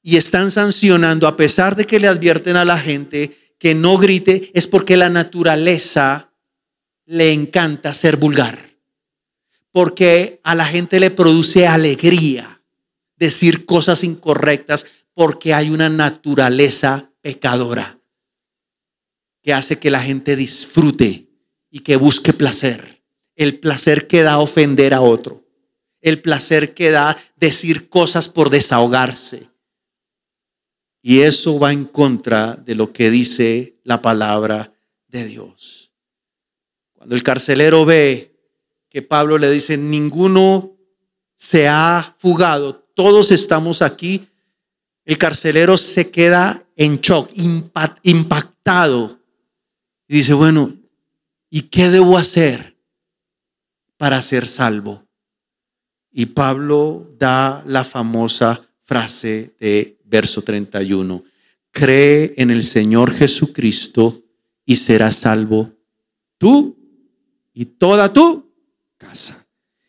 Y 0.01 0.17
están 0.17 0.51
sancionando, 0.51 1.27
a 1.27 1.37
pesar 1.37 1.77
de 1.77 1.87
que 1.87 2.01
le 2.01 2.09
advierten 2.09 2.57
a 2.57 2.65
la 2.65 2.79
gente 2.79 3.55
que 3.59 3.75
no 3.75 3.99
grite, 3.99 4.51
es 4.55 4.67
porque 4.67 4.97
la 4.97 5.11
naturaleza 5.11 6.32
le 7.05 7.33
encanta 7.33 7.95
ser 7.95 8.17
vulgar. 8.17 8.71
Porque 9.71 10.41
a 10.45 10.55
la 10.55 10.67
gente 10.67 11.01
le 11.01 11.11
produce 11.11 11.67
alegría 11.67 12.62
decir 13.17 13.67
cosas 13.67 14.05
incorrectas 14.05 14.87
porque 15.15 15.55
hay 15.55 15.71
una 15.71 15.88
naturaleza 15.88 17.11
pecadora 17.21 17.99
que 19.43 19.53
hace 19.53 19.79
que 19.79 19.91
la 19.91 20.03
gente 20.03 20.37
disfrute 20.37 21.29
y 21.71 21.81
que 21.81 21.97
busque 21.97 22.33
placer. 22.33 23.03
El 23.35 23.59
placer 23.59 24.07
que 24.07 24.23
da 24.23 24.38
ofender 24.38 24.95
a 24.95 25.01
otro. 25.01 25.45
El 26.01 26.21
placer 26.21 26.75
que 26.75 26.91
da 26.91 27.17
decir 27.37 27.88
cosas 27.88 28.29
por 28.29 28.51
desahogarse. 28.51 29.49
Y 31.01 31.21
eso 31.21 31.59
va 31.59 31.73
en 31.73 31.85
contra 31.85 32.55
de 32.55 32.77
lo 32.77 32.93
que 32.93 33.11
dice 33.11 33.77
la 33.83 34.03
palabra 34.03 34.73
de 35.09 35.25
Dios. 35.27 35.82
Cuando 37.03 37.17
el 37.17 37.25
carcelero 37.25 37.85
ve 37.85 38.33
que 38.88 39.03
Pablo 39.03 39.37
le 39.37 39.51
dice, 39.51 39.77
ninguno 39.77 40.77
se 41.35 41.66
ha 41.66 42.14
fugado, 42.16 42.76
todos 42.95 43.33
estamos 43.33 43.83
aquí, 43.83 44.29
el 45.05 45.18
carcelero 45.18 45.76
se 45.76 46.12
queda 46.12 46.64
en 46.76 47.01
shock, 47.01 47.29
impactado. 48.05 49.18
Y 50.07 50.18
dice, 50.18 50.33
bueno, 50.33 50.76
¿y 51.51 51.62
qué 51.62 51.91
debo 51.91 52.16
hacer 52.16 52.76
para 53.97 54.22
ser 54.22 54.47
salvo? 54.47 55.05
Y 56.12 56.26
Pablo 56.26 57.11
da 57.18 57.64
la 57.66 57.83
famosa 57.83 58.64
frase 58.85 59.57
de 59.59 59.99
verso 60.05 60.43
31. 60.43 61.24
Cree 61.72 62.33
en 62.37 62.53
el 62.53 62.62
Señor 62.62 63.12
Jesucristo 63.12 64.22
y 64.64 64.76
serás 64.76 65.16
salvo 65.16 65.72
tú 66.39 66.79
y 67.55 67.66
toda 67.66 68.12
tu 68.12 68.50
casa. 68.98 69.46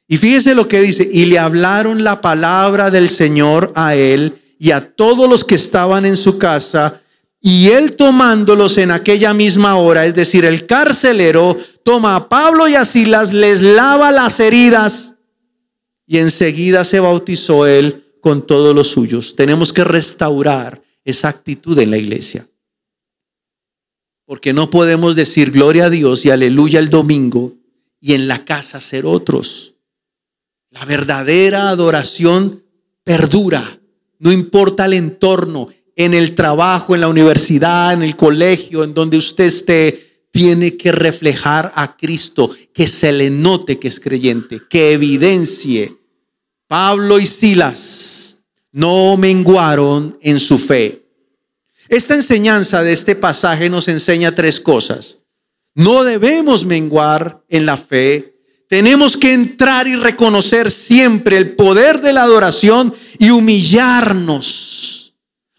Y 0.08 0.18
fíjese 0.18 0.54
lo 0.54 0.68
que 0.68 0.82
dice, 0.82 1.10
y 1.12 1.26
le 1.26 1.40
hablaron 1.40 2.04
la 2.04 2.22
palabra 2.22 2.92
del 2.92 3.10
Señor 3.10 3.72
a 3.76 3.96
él 3.96 4.42
y 4.60 4.72
a 4.72 4.94
todos 4.96 5.30
los 5.30 5.44
que 5.44 5.56
estaban 5.56 6.06
en 6.06 6.18
su 6.18 6.38
casa, 6.38 7.02
y 7.42 7.68
él 7.70 7.98
tomándolos 7.98 8.78
en 8.78 8.92
aquella 8.92 9.34
misma 9.34 9.76
hora, 9.76 10.06
es 10.06 10.16
decir, 10.16 10.46
el 10.46 10.66
carcelero 10.66 11.58
toma 11.84 12.16
a 12.16 12.30
Pablo 12.30 12.70
y 12.70 12.76
a 12.76 12.86
Silas, 12.86 13.34
les 13.34 13.62
lava 13.62 14.12
las 14.12 14.40
heridas 14.40 15.16
y 16.08 16.20
enseguida 16.20 16.86
se 16.86 17.00
bautizó 17.00 17.66
él 17.68 18.06
con 18.22 18.48
todos 18.48 18.74
los 18.74 18.88
suyos. 18.88 19.36
Tenemos 19.36 19.74
que 19.74 19.84
restaurar 19.84 20.82
esa 21.04 21.28
actitud 21.28 21.78
en 21.80 21.92
la 21.92 21.98
iglesia. 21.98 22.46
Porque 24.26 24.54
no 24.54 24.70
podemos 24.70 25.16
decir 25.16 25.52
gloria 25.52 25.86
a 25.86 25.90
Dios 25.90 26.26
y 26.26 26.30
aleluya 26.30 26.80
el 26.80 26.90
domingo 26.90 27.54
y 28.00 28.14
en 28.14 28.28
la 28.28 28.46
casa 28.46 28.82
ser 28.82 29.06
otros. 29.06 29.76
La 30.70 30.86
verdadera 30.86 31.70
adoración 31.70 32.64
perdura, 33.04 33.80
no 34.20 34.32
importa 34.32 34.86
el 34.86 34.94
entorno, 34.94 35.70
en 35.96 36.14
el 36.14 36.36
trabajo, 36.36 36.96
en 36.96 37.02
la 37.02 37.08
universidad, 37.08 37.94
en 37.94 38.04
el 38.04 38.16
colegio, 38.16 38.84
en 38.84 38.94
donde 38.94 39.18
usted 39.18 39.46
esté, 39.46 40.28
tiene 40.32 40.78
que 40.78 40.92
reflejar 40.92 41.72
a 41.76 41.96
Cristo, 41.96 42.56
que 42.74 42.88
se 42.88 43.12
le 43.12 43.30
note 43.30 43.78
que 43.78 43.88
es 43.88 44.00
creyente, 44.00 44.62
que 44.68 44.94
evidencie. 44.94 45.96
Pablo 46.68 47.20
y 47.20 47.28
Silas 47.28 48.44
no 48.72 49.16
menguaron 49.16 50.18
en 50.22 50.40
su 50.40 50.58
fe. 50.58 51.03
Esta 51.90 52.16
enseñanza 52.16 52.84
de 52.84 52.94
este 52.94 53.16
pasaje 53.16 53.70
nos 53.70 53.88
enseña 53.88 54.36
tres 54.36 54.60
cosas. 54.60 55.20
No 55.76 56.04
debemos 56.04 56.66
menguar 56.66 57.44
en 57.50 57.66
la 57.66 57.78
fe. 57.78 58.36
Tenemos 58.70 59.18
que 59.18 59.34
entrar 59.34 59.88
y 59.88 59.96
reconocer 59.96 60.72
siempre 60.72 61.38
el 61.38 61.56
poder 61.56 62.02
de 62.02 62.14
la 62.14 62.24
adoración 62.24 62.96
y 63.20 63.30
humillarnos. 63.30 65.16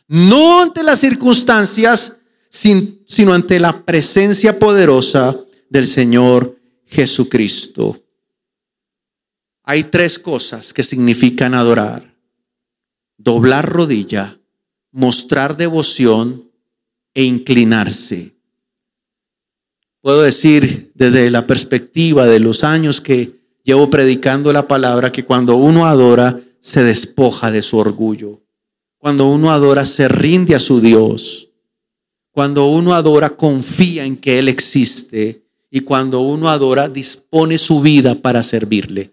No 0.06 0.62
ante 0.62 0.82
las 0.82 1.00
circunstancias, 1.00 2.18
sino 2.50 3.32
ante 3.32 3.58
la 3.58 3.84
presencia 3.84 4.58
poderosa 4.58 5.36
del 5.68 5.86
Señor 5.86 6.58
Jesucristo. 6.86 8.00
Hay 9.64 9.84
tres 9.84 10.18
cosas 10.18 10.72
que 10.72 10.82
significan 10.82 11.54
adorar. 11.54 12.14
Doblar 13.16 13.68
rodilla, 13.68 14.38
mostrar 14.94 15.56
devoción 15.56 16.48
e 17.14 17.24
inclinarse. 17.24 18.36
Puedo 20.00 20.22
decir 20.22 20.92
desde 20.94 21.30
la 21.30 21.48
perspectiva 21.48 22.26
de 22.26 22.38
los 22.38 22.62
años 22.62 23.00
que 23.00 23.40
llevo 23.64 23.90
predicando 23.90 24.52
la 24.52 24.68
palabra 24.68 25.10
que 25.10 25.24
cuando 25.24 25.56
uno 25.56 25.86
adora 25.86 26.40
se 26.60 26.84
despoja 26.84 27.50
de 27.50 27.62
su 27.62 27.76
orgullo. 27.76 28.42
Cuando 28.96 29.28
uno 29.28 29.50
adora 29.50 29.84
se 29.84 30.06
rinde 30.06 30.54
a 30.54 30.60
su 30.60 30.80
Dios. 30.80 31.48
Cuando 32.30 32.66
uno 32.66 32.94
adora 32.94 33.30
confía 33.30 34.04
en 34.04 34.16
que 34.16 34.38
Él 34.38 34.48
existe. 34.48 35.42
Y 35.70 35.80
cuando 35.80 36.20
uno 36.20 36.50
adora 36.50 36.88
dispone 36.88 37.58
su 37.58 37.80
vida 37.80 38.14
para 38.14 38.44
servirle. 38.44 39.12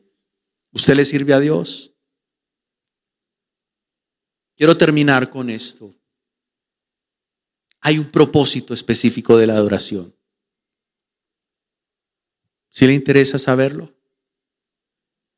¿Usted 0.74 0.96
le 0.96 1.06
sirve 1.06 1.34
a 1.34 1.40
Dios? 1.40 1.91
Quiero 4.62 4.78
terminar 4.78 5.32
con 5.32 5.50
esto. 5.50 5.92
Hay 7.80 7.98
un 7.98 8.12
propósito 8.12 8.76
específico 8.76 9.36
de 9.36 9.48
la 9.48 9.56
adoración. 9.56 10.14
Si 12.70 12.86
le 12.86 12.94
interesa 12.94 13.40
saberlo, 13.40 13.92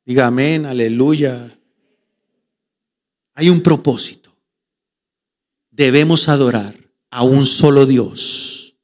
diga 0.04 0.26
amén, 0.26 0.66
aleluya. 0.66 1.58
Hay 3.32 3.48
un 3.48 3.62
propósito. 3.62 4.36
Debemos 5.70 6.28
adorar 6.28 6.76
a 7.10 7.22
un 7.22 7.46
solo 7.46 7.86
Dios. 7.86 8.76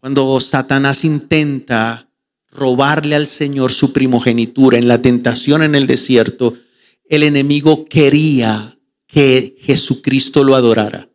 Cuando 0.00 0.40
Satanás 0.40 1.04
intenta 1.04 2.10
robarle 2.50 3.14
al 3.14 3.28
Señor 3.28 3.70
su 3.70 3.92
primogenitura 3.92 4.78
en 4.78 4.88
la 4.88 5.00
tentación 5.00 5.62
en 5.62 5.76
el 5.76 5.86
desierto, 5.86 6.56
el 7.08 7.22
enemigo 7.22 7.84
quería 7.84 8.78
que 9.12 9.56
Jesucristo 9.60 10.44
lo 10.44 10.54
adorara. 10.54 11.08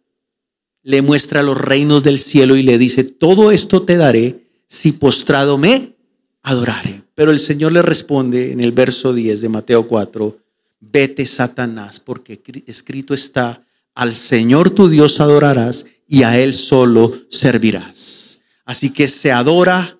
Le 0.83 1.01
muestra 1.01 1.43
los 1.43 1.57
reinos 1.57 2.03
del 2.03 2.19
cielo 2.19 2.55
y 2.55 2.63
le 2.63 2.77
dice, 2.77 3.03
todo 3.03 3.51
esto 3.51 3.83
te 3.83 3.97
daré 3.97 4.47
si 4.67 4.91
postrado 4.91 5.57
me 5.57 5.95
adorare. 6.43 7.03
Pero 7.15 7.31
el 7.31 7.39
Señor 7.39 7.71
le 7.71 7.81
responde 7.81 8.51
en 8.51 8.59
el 8.59 8.71
verso 8.71 9.13
10 9.13 9.41
de 9.41 9.49
Mateo 9.49 9.87
4, 9.87 10.37
vete 10.79 11.25
Satanás, 11.25 11.99
porque 11.99 12.41
escrito 12.67 13.13
está, 13.13 13.63
al 13.95 14.15
Señor 14.15 14.69
tu 14.69 14.89
Dios 14.89 15.19
adorarás 15.21 15.85
y 16.07 16.23
a 16.23 16.37
Él 16.37 16.53
solo 16.53 17.13
servirás. 17.29 18.39
Así 18.65 18.91
que 18.91 19.07
se 19.07 19.31
adora 19.31 19.97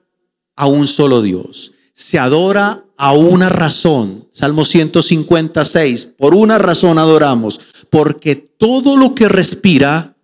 a 0.55 0.67
un 0.67 0.87
solo 0.87 1.21
Dios, 1.21 1.71
se 1.93 2.19
adora 2.19 2.85
a 2.97 3.13
una 3.13 3.49
razón. 3.49 4.27
Salmo 4.31 4.65
156, 4.65 6.09
por 6.17 6.35
una 6.35 6.57
razón 6.57 6.97
adoramos, 6.97 7.61
porque 7.95 8.35
todo 8.35 8.97
lo 8.97 9.15
que 9.15 9.29
respira, 9.29 10.17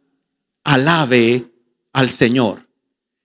alabe 0.65 1.53
al 1.93 2.09
Señor 2.09 2.67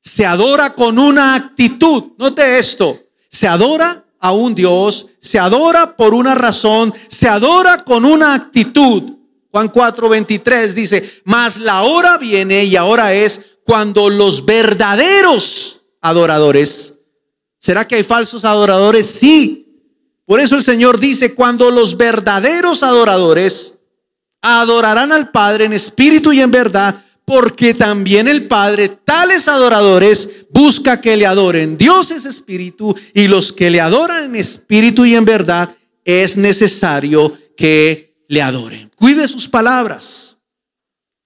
se 0.00 0.24
adora 0.24 0.72
con 0.72 1.00
una 1.00 1.34
actitud. 1.34 2.12
Note 2.16 2.56
esto, 2.56 2.96
se 3.28 3.48
adora 3.48 4.04
a 4.20 4.30
un 4.30 4.54
Dios, 4.54 5.08
se 5.18 5.40
adora 5.40 5.96
por 5.96 6.14
una 6.14 6.36
razón, 6.36 6.94
se 7.08 7.26
adora 7.26 7.82
con 7.82 8.04
una 8.04 8.34
actitud. 8.34 9.16
Juan 9.50 9.68
4:23 9.72 10.74
dice, 10.74 11.22
mas 11.24 11.56
la 11.56 11.82
hora 11.82 12.16
viene 12.16 12.66
y 12.66 12.76
ahora 12.76 13.14
es 13.14 13.44
cuando 13.64 14.10
los 14.10 14.44
verdaderos 14.44 15.82
adoradores, 16.00 17.00
¿será 17.58 17.88
que 17.88 17.96
hay 17.96 18.04
falsos 18.04 18.44
adoradores? 18.44 19.06
Sí. 19.06 19.64
Por 20.24 20.38
eso 20.38 20.54
el 20.54 20.62
Señor 20.62 21.00
dice, 21.00 21.34
cuando 21.34 21.72
los 21.72 21.96
verdaderos 21.96 22.84
adoradores 22.84 23.75
adorarán 24.42 25.12
al 25.12 25.30
Padre 25.30 25.64
en 25.64 25.72
espíritu 25.72 26.32
y 26.32 26.40
en 26.40 26.50
verdad, 26.50 27.02
porque 27.24 27.74
también 27.74 28.28
el 28.28 28.46
Padre, 28.46 28.88
tales 28.88 29.48
adoradores, 29.48 30.30
busca 30.50 31.00
que 31.00 31.16
le 31.16 31.26
adoren. 31.26 31.76
Dios 31.76 32.10
es 32.10 32.24
espíritu 32.24 32.96
y 33.12 33.26
los 33.26 33.52
que 33.52 33.70
le 33.70 33.80
adoran 33.80 34.24
en 34.24 34.36
espíritu 34.36 35.04
y 35.04 35.14
en 35.14 35.24
verdad 35.24 35.74
es 36.04 36.36
necesario 36.36 37.36
que 37.56 38.14
le 38.28 38.42
adoren. 38.42 38.90
Cuide 38.94 39.26
sus 39.28 39.48
palabras, 39.48 40.38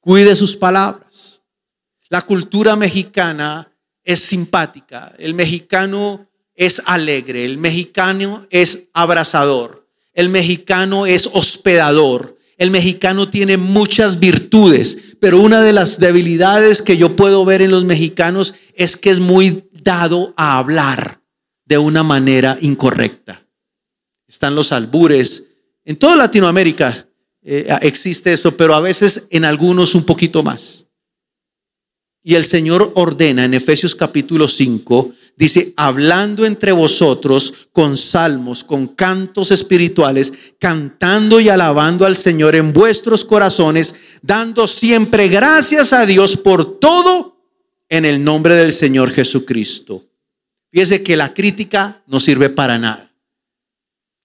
cuide 0.00 0.34
sus 0.34 0.56
palabras. 0.56 1.42
La 2.08 2.22
cultura 2.22 2.74
mexicana 2.76 3.70
es 4.02 4.20
simpática, 4.20 5.14
el 5.18 5.34
mexicano 5.34 6.26
es 6.54 6.82
alegre, 6.86 7.44
el 7.44 7.58
mexicano 7.58 8.46
es 8.50 8.88
abrazador, 8.92 9.86
el 10.12 10.28
mexicano 10.28 11.06
es 11.06 11.28
hospedador, 11.32 12.36
el 12.60 12.70
mexicano 12.70 13.26
tiene 13.30 13.56
muchas 13.56 14.20
virtudes, 14.20 14.98
pero 15.18 15.40
una 15.40 15.62
de 15.62 15.72
las 15.72 15.98
debilidades 15.98 16.82
que 16.82 16.98
yo 16.98 17.16
puedo 17.16 17.46
ver 17.46 17.62
en 17.62 17.70
los 17.70 17.86
mexicanos 17.86 18.54
es 18.74 18.98
que 18.98 19.08
es 19.08 19.18
muy 19.18 19.70
dado 19.72 20.34
a 20.36 20.58
hablar 20.58 21.22
de 21.64 21.78
una 21.78 22.02
manera 22.02 22.58
incorrecta. 22.60 23.46
Están 24.28 24.54
los 24.54 24.72
albures. 24.72 25.44
En 25.86 25.96
toda 25.96 26.16
Latinoamérica 26.16 27.08
eh, 27.42 27.66
existe 27.80 28.30
eso, 28.30 28.54
pero 28.54 28.74
a 28.74 28.80
veces 28.80 29.26
en 29.30 29.46
algunos 29.46 29.94
un 29.94 30.04
poquito 30.04 30.42
más. 30.42 30.86
Y 32.22 32.34
el 32.34 32.44
Señor 32.44 32.92
ordena 32.96 33.44
en 33.44 33.54
Efesios 33.54 33.94
capítulo 33.94 34.46
5, 34.46 35.14
dice, 35.36 35.72
hablando 35.76 36.44
entre 36.44 36.70
vosotros 36.72 37.54
con 37.72 37.96
salmos, 37.96 38.62
con 38.62 38.88
cantos 38.88 39.50
espirituales, 39.50 40.32
cantando 40.58 41.40
y 41.40 41.48
alabando 41.48 42.04
al 42.04 42.16
Señor 42.16 42.56
en 42.56 42.74
vuestros 42.74 43.24
corazones, 43.24 43.94
dando 44.20 44.68
siempre 44.68 45.28
gracias 45.28 45.94
a 45.94 46.04
Dios 46.04 46.36
por 46.36 46.78
todo 46.78 47.38
en 47.88 48.04
el 48.04 48.22
nombre 48.22 48.54
del 48.54 48.74
Señor 48.74 49.12
Jesucristo. 49.12 50.04
Fíjese 50.70 51.02
que 51.02 51.16
la 51.16 51.32
crítica 51.32 52.02
no 52.06 52.20
sirve 52.20 52.50
para 52.50 52.78
nada. 52.78 53.12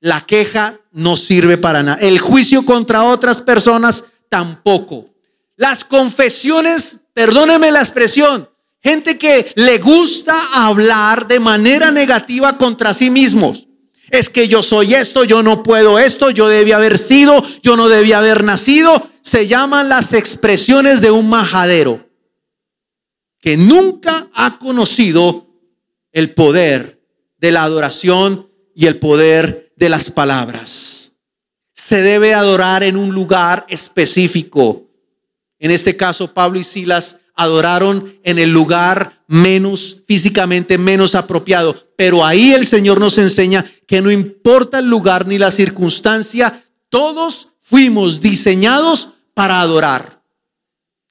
La 0.02 0.26
queja 0.26 0.80
no 0.92 1.16
sirve 1.16 1.58
para 1.58 1.82
nada. 1.82 1.98
El 2.02 2.20
juicio 2.20 2.66
contra 2.66 3.06
otras 3.06 3.42
personas 3.42 4.04
tampoco. 4.30 5.15
Las 5.58 5.84
confesiones, 5.84 7.02
perdóneme 7.14 7.72
la 7.72 7.80
expresión, 7.80 8.50
gente 8.84 9.18
que 9.18 9.52
le 9.56 9.78
gusta 9.80 10.50
hablar 10.54 11.28
de 11.28 11.40
manera 11.40 11.92
negativa 11.92 12.58
contra 12.58 12.94
sí 12.94 13.10
mismos. 13.10 13.68
Es 14.10 14.30
que 14.30 14.48
yo 14.48 14.62
soy 14.62 14.94
esto, 14.94 15.24
yo 15.24 15.42
no 15.42 15.64
puedo 15.64 15.98
esto, 15.98 16.30
yo 16.30 16.48
debía 16.48 16.76
haber 16.76 16.98
sido, 16.98 17.44
yo 17.64 17.76
no 17.76 17.90
debía 17.90 18.20
haber 18.20 18.44
nacido. 18.44 19.10
Se 19.22 19.48
llaman 19.48 19.90
las 19.90 20.14
expresiones 20.14 21.02
de 21.02 21.10
un 21.10 21.28
majadero 21.28 22.08
que 23.40 23.58
nunca 23.58 24.28
ha 24.34 24.58
conocido 24.60 25.48
el 26.12 26.34
poder 26.34 27.02
de 27.38 27.52
la 27.52 27.64
adoración 27.64 28.50
y 28.74 28.88
el 28.88 28.98
poder 29.00 29.72
de 29.76 29.90
las 29.90 30.10
palabras. 30.10 31.12
Se 31.74 32.02
debe 32.02 32.34
adorar 32.34 32.84
en 32.84 32.98
un 32.98 33.14
lugar 33.14 33.66
específico. 33.70 34.85
En 35.60 35.72
este 35.72 35.96
caso, 35.96 36.34
Pablo 36.34 36.60
y 36.60 36.64
Silas 36.64 37.18
adoraron 37.36 38.18
en 38.24 38.40
el 38.40 38.52
lugar 38.52 39.22
menos, 39.28 39.98
físicamente 40.08 40.78
menos 40.78 41.16
apropiado. 41.16 41.84
Pero 41.98 42.26
ahí 42.26 42.54
el 42.54 42.66
Señor 42.66 43.00
nos 43.00 43.18
enseña 43.18 43.66
que 43.88 44.02
no 44.02 44.12
importa 44.12 44.80
el 44.80 44.86
lugar 44.86 45.28
ni 45.28 45.38
la 45.38 45.52
circunstancia, 45.52 46.64
todos 46.90 47.50
fuimos 47.62 48.22
diseñados 48.22 49.10
para 49.34 49.60
adorar. 49.60 50.22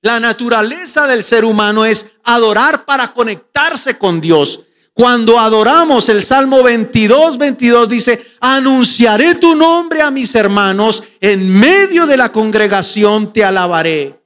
La 0.00 0.20
naturaleza 0.20 1.06
del 1.06 1.24
ser 1.24 1.44
humano 1.44 1.84
es 1.84 2.10
adorar 2.24 2.84
para 2.84 3.12
conectarse 3.12 3.96
con 3.96 4.20
Dios. 4.20 4.60
Cuando 4.92 5.40
adoramos, 5.40 6.08
el 6.08 6.22
Salmo 6.22 6.62
22, 6.62 7.38
22 7.38 7.88
dice, 7.88 8.26
anunciaré 8.40 9.34
tu 9.34 9.56
nombre 9.56 10.02
a 10.02 10.10
mis 10.10 10.34
hermanos, 10.34 11.02
en 11.20 11.58
medio 11.58 12.06
de 12.06 12.16
la 12.16 12.30
congregación 12.30 13.32
te 13.32 13.44
alabaré. 13.44 14.23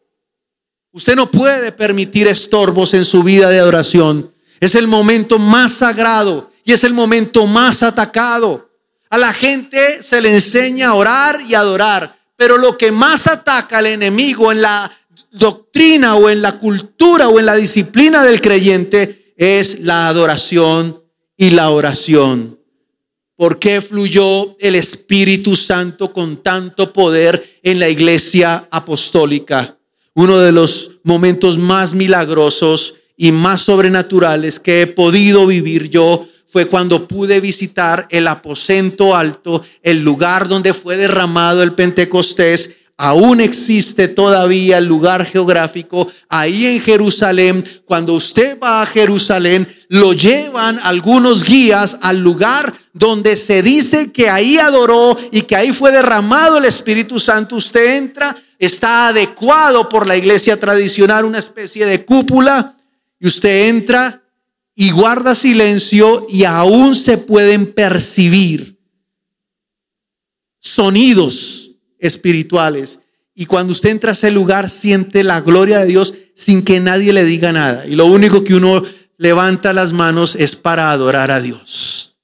Usted 0.98 1.14
no 1.14 1.30
puede 1.30 1.70
permitir 1.70 2.26
estorbos 2.26 2.92
en 2.92 3.04
su 3.04 3.22
vida 3.22 3.50
de 3.50 3.60
adoración. 3.60 4.32
Es 4.58 4.74
el 4.74 4.88
momento 4.88 5.38
más 5.38 5.74
sagrado 5.74 6.50
y 6.64 6.72
es 6.72 6.82
el 6.82 6.92
momento 6.92 7.46
más 7.46 7.84
atacado. 7.84 8.68
A 9.08 9.16
la 9.16 9.32
gente 9.32 10.02
se 10.02 10.20
le 10.20 10.34
enseña 10.34 10.88
a 10.88 10.94
orar 10.94 11.40
y 11.48 11.54
adorar, 11.54 12.18
pero 12.34 12.58
lo 12.58 12.76
que 12.76 12.90
más 12.90 13.28
ataca 13.28 13.78
al 13.78 13.86
enemigo 13.86 14.50
en 14.50 14.60
la 14.60 14.90
doctrina 15.30 16.16
o 16.16 16.30
en 16.30 16.42
la 16.42 16.58
cultura 16.58 17.28
o 17.28 17.38
en 17.38 17.46
la 17.46 17.54
disciplina 17.54 18.24
del 18.24 18.40
creyente 18.40 19.34
es 19.36 19.78
la 19.78 20.08
adoración 20.08 21.00
y 21.36 21.50
la 21.50 21.70
oración. 21.70 22.58
¿Por 23.36 23.60
qué 23.60 23.80
fluyó 23.82 24.56
el 24.58 24.74
Espíritu 24.74 25.54
Santo 25.54 26.12
con 26.12 26.42
tanto 26.42 26.92
poder 26.92 27.60
en 27.62 27.78
la 27.78 27.88
iglesia 27.88 28.66
apostólica? 28.68 29.77
Uno 30.18 30.40
de 30.40 30.50
los 30.50 30.90
momentos 31.04 31.58
más 31.58 31.94
milagrosos 31.94 32.96
y 33.16 33.30
más 33.30 33.60
sobrenaturales 33.60 34.58
que 34.58 34.82
he 34.82 34.88
podido 34.88 35.46
vivir 35.46 35.90
yo 35.90 36.26
fue 36.48 36.66
cuando 36.66 37.06
pude 37.06 37.38
visitar 37.38 38.08
el 38.10 38.26
aposento 38.26 39.14
alto, 39.14 39.62
el 39.80 40.02
lugar 40.02 40.48
donde 40.48 40.74
fue 40.74 40.96
derramado 40.96 41.62
el 41.62 41.74
Pentecostés 41.74 42.74
aún 42.96 43.40
existe 43.40 44.08
todavía 44.08 44.78
el 44.78 44.86
lugar 44.86 45.24
geográfico 45.24 46.10
ahí 46.28 46.66
en 46.66 46.80
Jerusalén. 46.80 47.64
Cuando 47.84 48.14
usted 48.14 48.58
va 48.58 48.82
a 48.82 48.86
Jerusalén, 48.86 49.68
lo 49.88 50.12
llevan 50.12 50.80
algunos 50.82 51.44
guías 51.44 51.96
al 52.02 52.18
lugar 52.18 52.74
donde 52.92 53.36
se 53.36 53.62
dice 53.62 54.10
que 54.10 54.28
ahí 54.28 54.58
adoró 54.58 55.16
y 55.30 55.42
que 55.42 55.54
ahí 55.54 55.72
fue 55.72 55.92
derramado 55.92 56.58
el 56.58 56.64
Espíritu 56.64 57.20
Santo. 57.20 57.54
Usted 57.54 57.96
entra, 57.96 58.36
está 58.58 59.08
adecuado 59.08 59.88
por 59.88 60.06
la 60.06 60.16
iglesia 60.16 60.58
tradicional, 60.58 61.24
una 61.24 61.38
especie 61.38 61.86
de 61.86 62.04
cúpula, 62.04 62.76
y 63.20 63.26
usted 63.26 63.68
entra 63.68 64.22
y 64.74 64.90
guarda 64.90 65.34
silencio 65.34 66.26
y 66.28 66.44
aún 66.44 66.94
se 66.94 67.18
pueden 67.18 67.72
percibir 67.72 68.78
sonidos 70.60 71.72
espirituales. 71.98 73.00
Y 73.34 73.46
cuando 73.46 73.72
usted 73.72 73.90
entra 73.90 74.10
a 74.10 74.12
ese 74.12 74.30
lugar, 74.30 74.70
siente 74.70 75.24
la 75.24 75.40
gloria 75.40 75.80
de 75.80 75.86
Dios 75.86 76.14
sin 76.34 76.64
que 76.64 76.80
nadie 76.80 77.12
le 77.12 77.24
diga 77.24 77.52
nada. 77.52 77.86
Y 77.86 77.94
lo 77.94 78.06
único 78.06 78.44
que 78.44 78.54
uno 78.54 78.84
levanta 79.16 79.72
las 79.72 79.92
manos 79.92 80.36
es 80.36 80.54
para 80.54 80.92
adorar 80.92 81.30
a 81.30 81.40
Dios. 81.40 82.16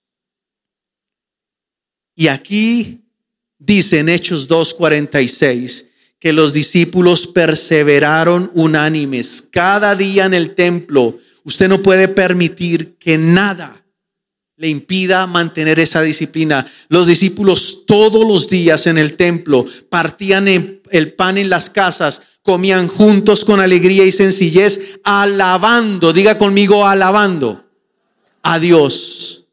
Y 2.15 2.29
aquí 2.29 3.05
dice 3.59 3.99
en 3.99 4.09
Hechos 4.09 4.49
2.46 4.49 5.89
que 6.25 6.33
los 6.33 6.55
discípulos 6.55 7.27
perseveraron 7.27 8.51
unánimes 8.55 9.47
cada 9.51 9.95
día 9.95 10.25
en 10.25 10.33
el 10.33 10.55
templo. 10.55 11.19
Usted 11.45 11.69
no 11.69 11.83
puede 11.83 12.09
permitir 12.09 12.97
que 12.97 13.19
nada 13.19 13.85
le 14.57 14.69
impida 14.69 15.27
mantener 15.27 15.79
esa 15.79 16.01
disciplina. 16.01 16.67
Los 16.89 17.07
discípulos 17.07 17.83
todos 17.87 18.27
los 18.27 18.49
días 18.49 18.87
en 18.87 18.97
el 18.97 19.17
templo 19.19 19.67
partían 19.91 20.49
el 20.49 21.13
pan 21.13 21.37
en 21.37 21.51
las 21.51 21.69
casas, 21.69 22.23
comían 22.41 22.89
juntos 22.89 23.45
con 23.45 23.61
alegría 23.61 24.07
y 24.07 24.11
sencillez, 24.11 24.81
alabando, 25.05 26.15
diga 26.15 26.39
conmigo, 26.39 26.87
alabando 26.87 27.67
a 28.43 28.59
Dios. 28.59 29.45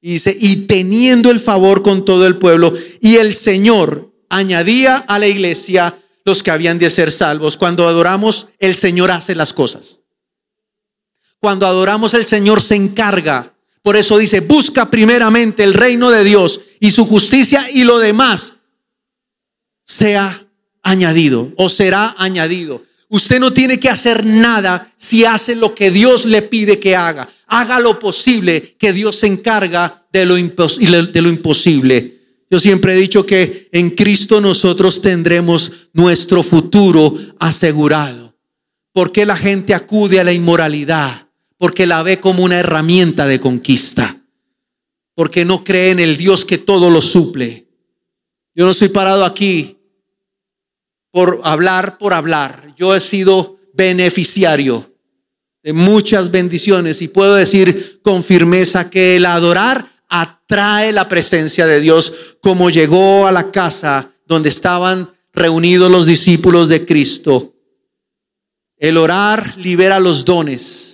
Y 0.00 0.14
dice, 0.14 0.36
y 0.36 0.66
teniendo 0.66 1.30
el 1.30 1.38
favor 1.38 1.84
con 1.84 2.04
todo 2.04 2.26
el 2.26 2.38
pueblo, 2.38 2.74
y 3.00 3.18
el 3.18 3.36
Señor 3.36 4.11
añadía 4.32 4.96
a 4.96 5.18
la 5.18 5.28
iglesia 5.28 5.98
los 6.24 6.42
que 6.42 6.50
habían 6.50 6.78
de 6.78 6.90
ser 6.90 7.12
salvos. 7.12 7.56
Cuando 7.56 7.86
adoramos, 7.86 8.48
el 8.58 8.74
Señor 8.74 9.10
hace 9.10 9.34
las 9.34 9.52
cosas. 9.52 10.00
Cuando 11.38 11.66
adoramos, 11.66 12.14
el 12.14 12.26
Señor 12.26 12.60
se 12.60 12.74
encarga 12.74 13.52
por 13.82 13.96
eso 13.96 14.16
dice, 14.16 14.40
busca 14.40 14.90
primeramente 14.90 15.64
el 15.64 15.74
reino 15.74 16.10
de 16.10 16.22
Dios 16.22 16.60
y 16.78 16.92
su 16.92 17.04
justicia 17.04 17.68
y 17.70 17.82
lo 17.82 17.98
demás 17.98 18.54
sea 19.84 20.46
añadido 20.82 21.52
o 21.56 21.68
será 21.68 22.14
añadido. 22.16 22.84
Usted 23.08 23.40
no 23.40 23.52
tiene 23.52 23.78
que 23.78 23.90
hacer 23.90 24.24
nada 24.24 24.92
si 24.96 25.24
hace 25.24 25.56
lo 25.56 25.74
que 25.74 25.90
Dios 25.90 26.24
le 26.24 26.42
pide 26.42 26.78
que 26.78 26.96
haga. 26.96 27.28
Haga 27.48 27.80
lo 27.80 27.98
posible, 27.98 28.76
que 28.78 28.92
Dios 28.92 29.16
se 29.16 29.26
encarga 29.26 30.06
de 30.12 30.24
lo, 30.24 30.36
de 30.36 31.22
lo 31.22 31.28
imposible. 31.28 32.21
Yo 32.52 32.60
siempre 32.60 32.94
he 32.94 32.96
dicho 32.96 33.26
que 33.26 33.68
en 33.72 33.90
Cristo 33.90 34.40
nosotros 34.40 35.02
tendremos 35.02 35.72
nuestro 35.92 36.44
futuro 36.44 37.16
asegurado. 37.40 38.36
¿Por 38.92 39.10
qué 39.10 39.26
la 39.26 39.36
gente 39.36 39.74
acude 39.74 40.20
a 40.20 40.24
la 40.24 40.32
inmoralidad? 40.32 41.22
porque 41.62 41.86
la 41.86 42.02
ve 42.02 42.18
como 42.18 42.42
una 42.42 42.58
herramienta 42.58 43.24
de 43.24 43.38
conquista, 43.38 44.20
porque 45.14 45.44
no 45.44 45.62
cree 45.62 45.92
en 45.92 46.00
el 46.00 46.16
Dios 46.16 46.44
que 46.44 46.58
todo 46.58 46.90
lo 46.90 47.00
suple. 47.00 47.68
Yo 48.52 48.64
no 48.64 48.72
estoy 48.72 48.88
parado 48.88 49.24
aquí 49.24 49.78
por 51.12 51.40
hablar, 51.44 51.98
por 51.98 52.14
hablar. 52.14 52.74
Yo 52.76 52.96
he 52.96 53.00
sido 53.00 53.60
beneficiario 53.74 54.92
de 55.62 55.72
muchas 55.72 56.32
bendiciones 56.32 57.00
y 57.00 57.06
puedo 57.06 57.36
decir 57.36 58.00
con 58.02 58.24
firmeza 58.24 58.90
que 58.90 59.14
el 59.14 59.24
adorar 59.24 59.91
atrae 60.12 60.92
la 60.92 61.08
presencia 61.08 61.66
de 61.66 61.80
Dios 61.80 62.14
como 62.40 62.70
llegó 62.70 63.26
a 63.26 63.32
la 63.32 63.50
casa 63.50 64.10
donde 64.26 64.50
estaban 64.50 65.10
reunidos 65.32 65.90
los 65.90 66.06
discípulos 66.06 66.68
de 66.68 66.84
Cristo. 66.84 67.54
El 68.76 68.98
orar 68.98 69.56
libera 69.56 69.98
los 69.98 70.24
dones 70.24 70.92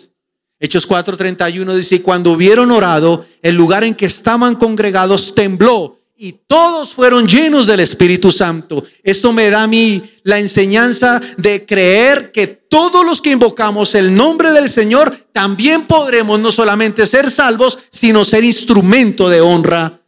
Hechos 0.60 0.88
4:31 0.88 1.76
dice, 1.76 1.96
y 1.96 2.00
cuando 2.00 2.32
hubieron 2.32 2.70
orado, 2.72 3.26
el 3.42 3.54
lugar 3.54 3.84
en 3.84 3.94
que 3.94 4.06
estaban 4.06 4.56
congregados 4.56 5.34
tembló 5.34 5.97
y 6.20 6.32
todos 6.48 6.94
fueron 6.94 7.28
llenos 7.28 7.68
del 7.68 7.78
Espíritu 7.78 8.32
Santo. 8.32 8.84
Esto 9.04 9.32
me 9.32 9.50
da 9.50 9.62
a 9.62 9.66
mí 9.68 10.02
la 10.24 10.40
enseñanza 10.40 11.20
de 11.36 11.64
creer 11.64 12.32
que 12.32 12.48
todos 12.48 13.06
los 13.06 13.22
que 13.22 13.30
invocamos 13.30 13.94
el 13.94 14.12
nombre 14.12 14.50
del 14.50 14.68
Señor 14.68 15.28
también 15.32 15.86
podremos 15.86 16.40
no 16.40 16.50
solamente 16.50 17.06
ser 17.06 17.30
salvos, 17.30 17.78
sino 17.90 18.24
ser 18.24 18.42
instrumento 18.42 19.28
de 19.28 19.40
honra 19.40 20.00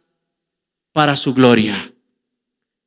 para 0.91 1.15
su 1.15 1.33
gloria. 1.33 1.93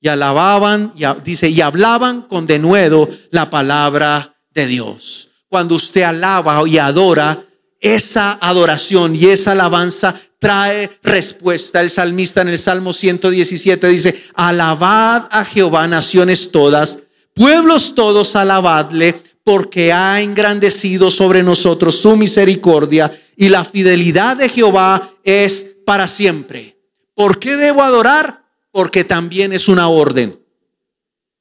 Y 0.03 0.09
alababan, 0.09 0.93
y, 0.95 1.05
dice, 1.25 1.49
y 1.49 1.63
hablaban 1.63 2.23
con 2.23 2.47
denuedo 2.47 3.09
la 3.31 3.49
palabra 3.49 4.37
de 4.51 4.67
Dios. 4.67 5.31
Cuando 5.49 5.77
usted 5.77 6.03
alaba 6.03 6.63
y 6.69 6.77
adora, 6.77 7.43
esa 7.81 8.39
adoración 8.39 9.17
y 9.17 9.27
esa 9.27 9.53
alabanza 9.53 10.21
trae 10.45 10.91
respuesta. 11.03 11.81
El 11.81 11.89
salmista 11.89 12.43
en 12.43 12.49
el 12.49 12.59
Salmo 12.59 12.93
117 12.93 13.89
dice, 13.89 14.25
alabad 14.35 15.27
a 15.31 15.43
Jehová 15.43 15.89
naciones 15.89 16.51
todas, 16.51 16.99
pueblos 17.33 17.95
todos 17.95 18.37
alabadle, 18.37 19.15
porque 19.43 19.91
ha 19.91 20.21
engrandecido 20.21 21.11
sobre 21.11 21.43
nosotros 21.43 21.97
su 21.97 22.15
misericordia 22.19 23.19
y 23.39 23.49
la 23.49 23.65
fidelidad 23.65 24.37
de 24.37 24.51
Jehová 24.51 25.15
es 25.25 25.71
para 25.87 26.09
siempre. 26.09 26.77
¿Por 27.15 27.39
qué 27.39 27.57
debo 27.57 27.83
adorar? 27.83 28.43
Porque 28.71 29.03
también 29.03 29.55
es 29.55 29.67
una 29.67 29.89
orden. 29.89 30.39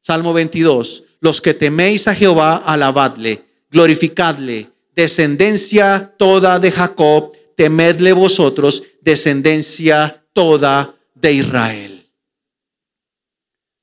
Salmo 0.01 0.31
22, 0.31 1.03
los 1.19 1.41
que 1.41 1.53
teméis 1.53 2.07
a 2.07 2.15
Jehová, 2.15 2.55
alabadle, 2.55 3.43
glorificadle 3.69 4.69
descendencia 4.95 6.13
toda 6.17 6.59
de 6.59 6.71
Jacob, 6.71 7.33
temedle 7.55 8.13
vosotros, 8.13 8.83
descendencia 9.03 10.25
toda 10.31 10.95
de 11.13 11.33
Israel. 11.33 12.09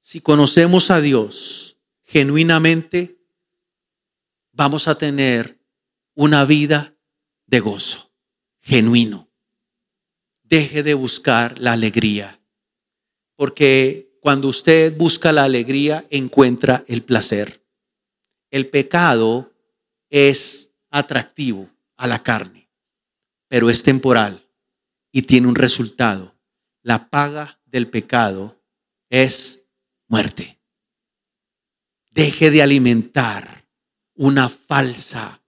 Si 0.00 0.20
conocemos 0.20 0.90
a 0.90 1.00
Dios 1.00 1.76
genuinamente, 2.04 3.18
vamos 4.52 4.88
a 4.88 4.96
tener 4.96 5.60
una 6.14 6.44
vida 6.44 6.94
de 7.46 7.60
gozo, 7.60 8.10
genuino. 8.60 9.28
Deje 10.42 10.82
de 10.82 10.94
buscar 10.94 11.58
la 11.58 11.72
alegría, 11.72 12.40
porque 13.36 14.16
cuando 14.20 14.48
usted 14.48 14.96
busca 14.96 15.32
la 15.32 15.44
alegría, 15.44 16.06
encuentra 16.10 16.84
el 16.88 17.04
placer. 17.04 17.62
El 18.50 18.68
pecado 18.68 19.52
es 20.08 20.70
atractivo 20.90 21.68
a 21.96 22.06
la 22.06 22.22
carne, 22.22 22.68
pero 23.48 23.70
es 23.70 23.82
temporal 23.84 24.49
y 25.12 25.22
tiene 25.22 25.48
un 25.48 25.54
resultado. 25.54 26.36
La 26.82 27.10
paga 27.10 27.60
del 27.64 27.88
pecado 27.88 28.62
es 29.08 29.66
muerte. 30.08 30.60
Deje 32.10 32.50
de 32.50 32.62
alimentar 32.62 33.68
una 34.14 34.48
falsa 34.48 35.42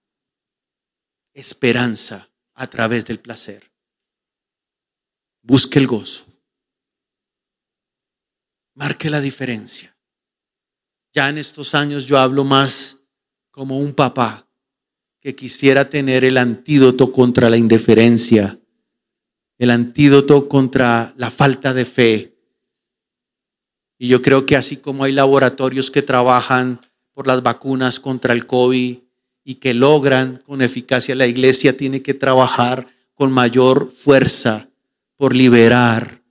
esperanza 1.35 2.31
a 2.55 2.67
través 2.69 3.07
del 3.07 3.19
placer. 3.19 3.73
Busque 5.43 5.79
el 5.79 5.87
gozo. 5.87 6.27
Marque 8.75 9.11
la 9.11 9.21
diferencia. 9.21 9.97
Ya 11.13 11.29
en 11.29 11.39
estos 11.39 11.75
años 11.75 12.07
yo 12.07 12.19
hablo 12.19 12.45
más 12.45 13.01
como 13.51 13.79
un 13.79 13.93
papá 13.95 14.49
que 15.21 15.37
quisiera 15.37 15.89
tener 15.89 16.25
el 16.25 16.39
antídoto 16.39 17.13
contra 17.13 17.51
la 17.51 17.57
indiferencia, 17.57 18.59
el 19.63 19.71
antídoto 19.71 20.49
contra 20.49 21.15
la 21.17 21.31
falta 21.31 21.73
de 21.73 21.85
fe. 21.85 22.35
Y 23.97 24.09
yo 24.09 24.21
creo 24.21 24.45
que 24.45 24.57
así 24.57 24.79
como 24.79 25.05
hay 25.05 25.13
laboratorios 25.13 25.93
que 25.93 26.03
trabajan 26.03 26.81
por 27.13 27.29
las 27.29 27.45
vacunas 27.45 28.01
contra 28.01 28.33
el 28.33 28.45
COVID 28.45 28.99
y 29.45 29.55
que 29.55 29.73
logran 29.73 30.43
con 30.45 30.63
eficacia, 30.63 31.15
la 31.15 31.29
iglesia 31.29 31.77
tiene 31.77 32.03
que 32.03 32.13
trabajar 32.13 32.89
con 33.15 33.31
mayor 33.31 33.93
fuerza 33.93 34.69
por 35.15 35.33
liberar 35.33 36.23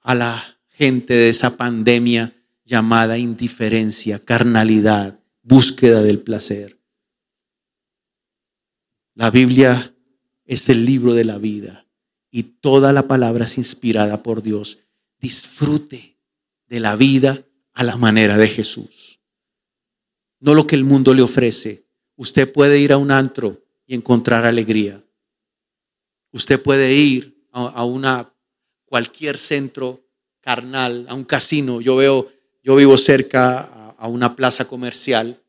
a 0.00 0.14
la 0.14 0.60
gente 0.68 1.14
de 1.14 1.30
esa 1.30 1.56
pandemia 1.56 2.32
llamada 2.64 3.18
indiferencia, 3.18 4.20
carnalidad, 4.20 5.18
búsqueda 5.42 6.00
del 6.00 6.20
placer. 6.20 6.78
La 9.16 9.32
Biblia 9.32 9.96
es 10.44 10.68
el 10.68 10.84
libro 10.84 11.14
de 11.14 11.24
la 11.24 11.38
vida 11.38 11.87
y 12.30 12.42
toda 12.42 12.92
la 12.92 13.08
palabra 13.08 13.44
es 13.46 13.58
inspirada 13.58 14.22
por 14.22 14.42
Dios. 14.42 14.80
Disfrute 15.18 16.18
de 16.66 16.80
la 16.80 16.96
vida 16.96 17.44
a 17.72 17.84
la 17.84 17.96
manera 17.96 18.36
de 18.36 18.48
Jesús. 18.48 19.20
No 20.40 20.54
lo 20.54 20.66
que 20.66 20.76
el 20.76 20.84
mundo 20.84 21.14
le 21.14 21.22
ofrece. 21.22 21.86
Usted 22.16 22.52
puede 22.52 22.78
ir 22.78 22.92
a 22.92 22.96
un 22.96 23.10
antro 23.10 23.64
y 23.86 23.94
encontrar 23.94 24.44
alegría. 24.44 25.02
Usted 26.30 26.60
puede 26.60 26.94
ir 26.94 27.46
a, 27.50 27.84
una 27.84 28.32
cualquier 28.84 29.38
centro 29.38 30.04
carnal, 30.40 31.06
a 31.08 31.14
un 31.14 31.24
casino. 31.24 31.80
Yo 31.80 31.96
veo 31.96 32.30
yo 32.62 32.76
vivo 32.76 32.98
cerca 32.98 33.94
a 33.96 34.08
una 34.08 34.36
plaza 34.36 34.66
comercial 34.66 35.40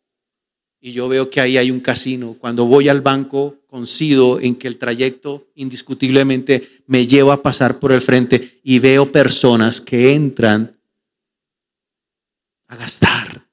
y 0.80 0.94
yo 0.94 1.10
veo 1.10 1.30
que 1.30 1.42
ahí 1.42 1.58
hay 1.58 1.70
un 1.70 1.82
casino. 1.82 2.38
Cuando 2.40 2.66
voy 2.66 2.88
al 2.88 3.02
banco, 3.02 3.59
coincido 3.70 4.40
en 4.40 4.56
que 4.56 4.68
el 4.68 4.80
trayecto 4.80 5.48
indiscutiblemente 5.54 6.84
me 6.88 7.06
lleva 7.06 7.36
a 7.36 7.44
pasar 7.44 7.80
por 7.80 7.92
el 7.92 8.02
frente 8.02 8.60
y 8.64 8.80
veo 8.80 9.12
personas 9.12 9.80
que 9.80 10.14
entran 10.14 10.76
a 12.66 12.76
gastar, 12.76 13.46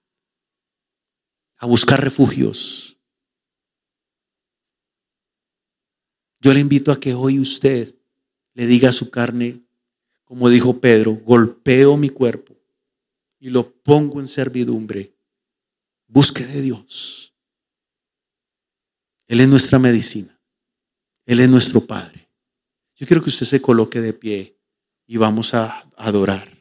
a 1.58 1.66
buscar 1.66 2.02
refugios. 2.02 2.96
Yo 6.40 6.54
le 6.54 6.60
invito 6.60 6.92
a 6.92 6.98
que 6.98 7.12
hoy 7.12 7.38
usted 7.38 7.94
le 8.54 8.66
diga 8.66 8.88
a 8.88 8.92
su 8.92 9.10
carne, 9.10 9.60
como 10.24 10.48
dijo 10.48 10.80
Pedro, 10.80 11.12
golpeo 11.12 11.98
mi 11.98 12.08
cuerpo 12.08 12.56
y 13.38 13.50
lo 13.50 13.70
pongo 13.70 14.20
en 14.20 14.28
servidumbre. 14.28 15.14
Busque 16.06 16.46
de 16.46 16.62
Dios. 16.62 17.35
Él 19.26 19.40
es 19.40 19.48
nuestra 19.48 19.78
medicina. 19.78 20.40
Él 21.26 21.40
es 21.40 21.48
nuestro 21.48 21.80
Padre. 21.80 22.30
Yo 22.94 23.06
quiero 23.06 23.22
que 23.22 23.30
usted 23.30 23.46
se 23.46 23.60
coloque 23.60 24.00
de 24.00 24.12
pie 24.12 24.58
y 25.06 25.16
vamos 25.16 25.54
a 25.54 25.84
adorar. 25.96 26.55